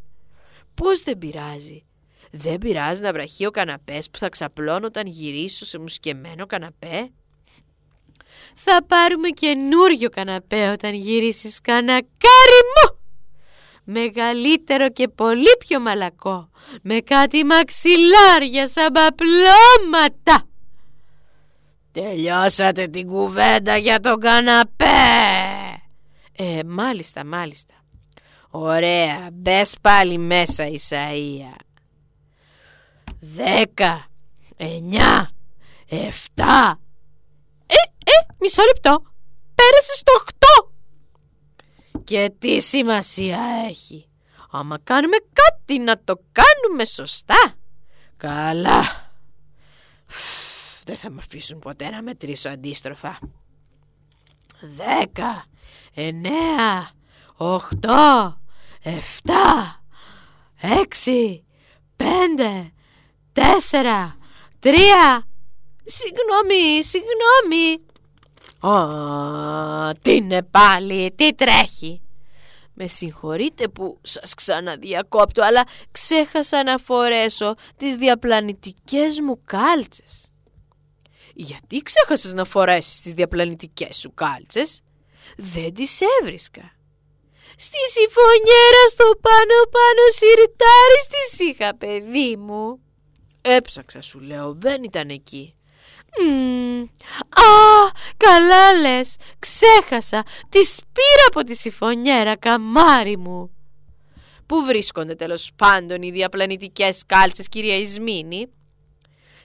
[0.74, 1.86] Πώς δεν πειράζει;
[2.32, 7.12] Δεν πειράζει να βραχεί ο καναπές που θα ξαπλώνω όταν γυρίσω σε μουσκεμένο καναπέ.
[8.56, 13.00] Θα πάρουμε καινούριο καναπέ όταν γυρίσεις κανακάρι μου.
[13.84, 16.50] Μεγαλύτερο και πολύ πιο μαλακό.
[16.82, 20.46] Με κάτι μαξιλάρια σαν παπλώματα.
[21.92, 24.86] Τελειώσατε την κουβέντα για τον καναπέ.
[26.36, 27.74] Ε, μάλιστα, μάλιστα.
[28.50, 31.71] Ωραία, μπες πάλι μέσα Ισαΐα
[33.22, 34.06] δέκα,
[34.58, 35.32] εννιά,
[35.88, 36.80] εφτά.
[37.66, 39.04] Ε, ε, μισό λεπτό.
[39.56, 40.72] Πέρασες στο οχτώ.
[42.04, 44.06] Και τι σημασία έχει.
[44.52, 47.54] Άμα κάνουμε κάτι να το κάνουμε σωστά.
[48.18, 49.12] Καλά.
[50.84, 53.20] Δεν θα με αφήσουν ποτέ να μετρήσω αντίστροφα.
[54.62, 55.46] Δέκα,
[55.94, 56.92] εννέα,
[57.36, 58.38] οχτώ,
[58.82, 59.82] εφτά,
[60.82, 61.46] έξι,
[61.96, 62.72] πέντε,
[63.34, 64.18] τέσσερα,
[64.60, 65.28] τρία.
[65.86, 67.86] Συγγνώμη, συγγνώμη.
[68.60, 72.02] Α, τι είναι πάλι, τι τρέχει.
[72.74, 80.28] Με συγχωρείτε που σας ξαναδιακόπτω, αλλά ξέχασα να φορέσω τις διαπλανητικές μου κάλτσες.
[81.34, 84.82] Γιατί ξέχασες να φορέσεις τις διαπλανητικές σου κάλτσες;
[85.38, 86.76] Δεν τις έβρισκα.
[87.56, 92.80] Στη συμφωνιέρα στο πάνω πάνω σιρτάρι τις είχα παιδί μου.
[93.42, 95.56] Έψαξα σου λέω, δεν ήταν εκεί.
[97.30, 103.56] α, καλά λες, ξέχασα, τη πήρα από τη συμφωνιέρα, καμάρι μου.
[104.46, 108.48] Πού βρίσκονται τέλος πάντων οι διαπλανητικές κάλτσες, κυρία Ισμήνη;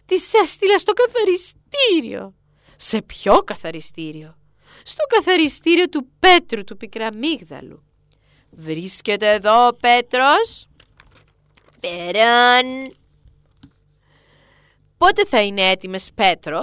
[0.05, 2.35] Τις έστειλα στο καθαριστήριο.
[2.77, 4.37] Σε ποιο καθαριστήριο;
[4.83, 7.83] Στο καθαριστήριο του Πέτρου του Πικραμίγδαλου.
[8.51, 10.69] Βρίσκεται εδώ ο Πέτρος.
[11.81, 12.67] Περάν.
[14.99, 16.61] Πότε θα είναι έτοιμες Πέτρο;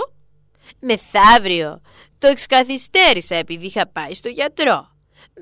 [0.79, 1.81] Μεθαύριο.
[2.19, 4.91] Το εξκαθυστέρησα επειδή είχα πάει στο γιατρό.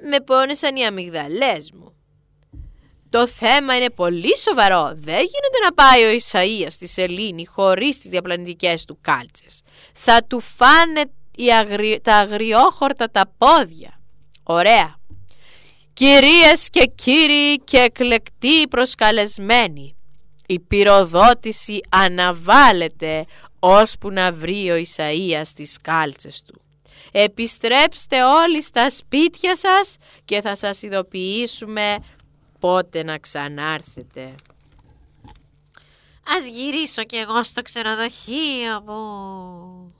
[0.10, 1.96] Με πόνεσαν οι αμυγδαλές μου.
[3.10, 4.92] Το θέμα είναι πολύ σοβαρό.
[4.94, 9.62] Δεν γίνεται να πάει ο Ισαΐας στη Σελήνη χωρίς τις διαπλανητικές του κάλτσες.
[9.94, 11.04] Θα του φάνε
[12.02, 14.02] τα αγριόχορτα τα πόδια.
[14.44, 14.96] Ωραία.
[15.94, 19.96] Κυρίες και κύριοι και εκλεκτοί προσκαλεσμένοι,
[20.52, 23.26] η πυροδότηση αναβάλλεται
[23.60, 26.62] ώσπου να βρει ο Ισαΐας τις κάλτσες του.
[27.12, 29.95] Επιστρέψτε όλοι στα σπίτια σας
[30.26, 31.97] και θα σας ειδοποιήσουμε
[32.60, 34.36] πότε να ξανάρθετε.
[36.38, 39.95] Ας γυρίσω κι εγώ στο ξενοδοχείο μου.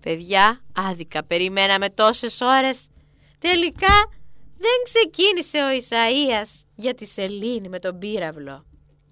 [0.00, 2.86] Παιδιά, άδικα περιμέναμε τόσες ώρες.
[3.38, 4.08] Τελικά
[4.56, 8.67] δεν ξεκίνησε ο Ισαΐας για τη σελήνη με τον πύραυλο.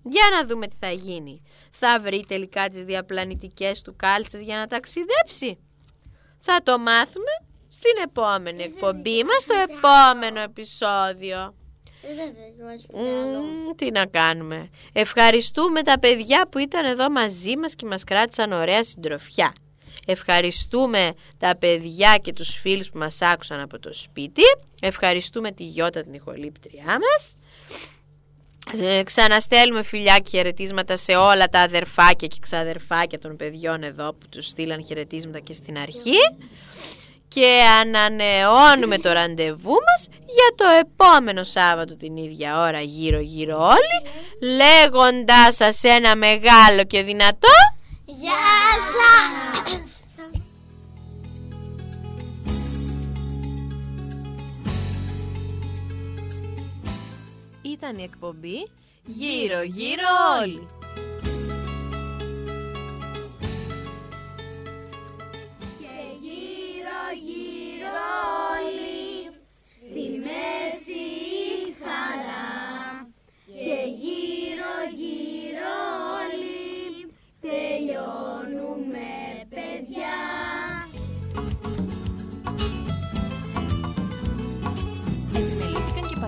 [0.09, 1.43] Για να δούμε τι θα γίνει.
[1.71, 5.59] Θα βρει τελικά τις διαπλανητικές του κάλτσες για να ταξιδέψει.
[6.39, 7.33] Θα το μάθουμε
[7.69, 11.55] στην επόμενη εκπομπή μας, στο επόμενο επεισόδιο.
[12.93, 14.71] Mm, τι να κάνουμε.
[14.93, 19.55] Ευχαριστούμε τα παιδιά που ήταν εδώ μαζί μας και μας κράτησαν ωραία συντροφιά.
[20.07, 24.43] Ευχαριστούμε τα παιδιά και τους φίλους που μας άκουσαν από το σπίτι.
[24.83, 27.37] Ευχαριστούμε τη Γιώτα την ηχολήπτριά μας.
[28.73, 34.29] Ε, ξαναστέλνουμε φιλιά και χαιρετίσματα σε όλα τα αδερφάκια και ξαδερφάκια των παιδιών εδώ που
[34.29, 36.19] τους στείλαν χαιρετίσματα και στην αρχή
[37.29, 44.57] και ανανεώνουμε το ραντεβού μας για το επόμενο Σάββατο την ίδια ώρα γύρω γύρω όλοι
[44.57, 47.49] λέγοντάς σας ένα μεγάλο και δυνατό
[48.05, 48.33] Γεια
[48.95, 49.96] σας!
[57.87, 58.69] Ήταν η εκπομπή.
[59.05, 60.09] Γύρω γύρω
[60.41, 60.67] όλοι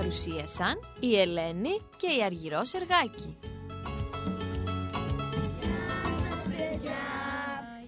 [0.08, 3.36] παρουσίασαν η Ελένη και η Αργυρό Σεργάκη.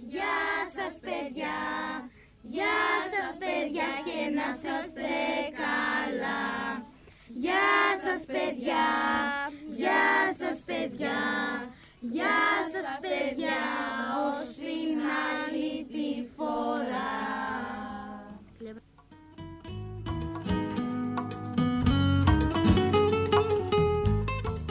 [0.08, 0.38] Γεια
[0.76, 1.58] σας παιδιά,
[2.42, 2.80] γεια
[3.12, 5.10] σας παιδιά και να είστε
[5.62, 6.42] καλά.
[7.26, 7.72] Γεια
[8.04, 8.86] σας παιδιά,
[9.76, 11.18] γεια σας παιδιά,
[12.00, 12.42] γεια
[12.72, 13.60] σας παιδιά,
[14.26, 15.00] ως την
[15.32, 17.39] άλλη τη φορά.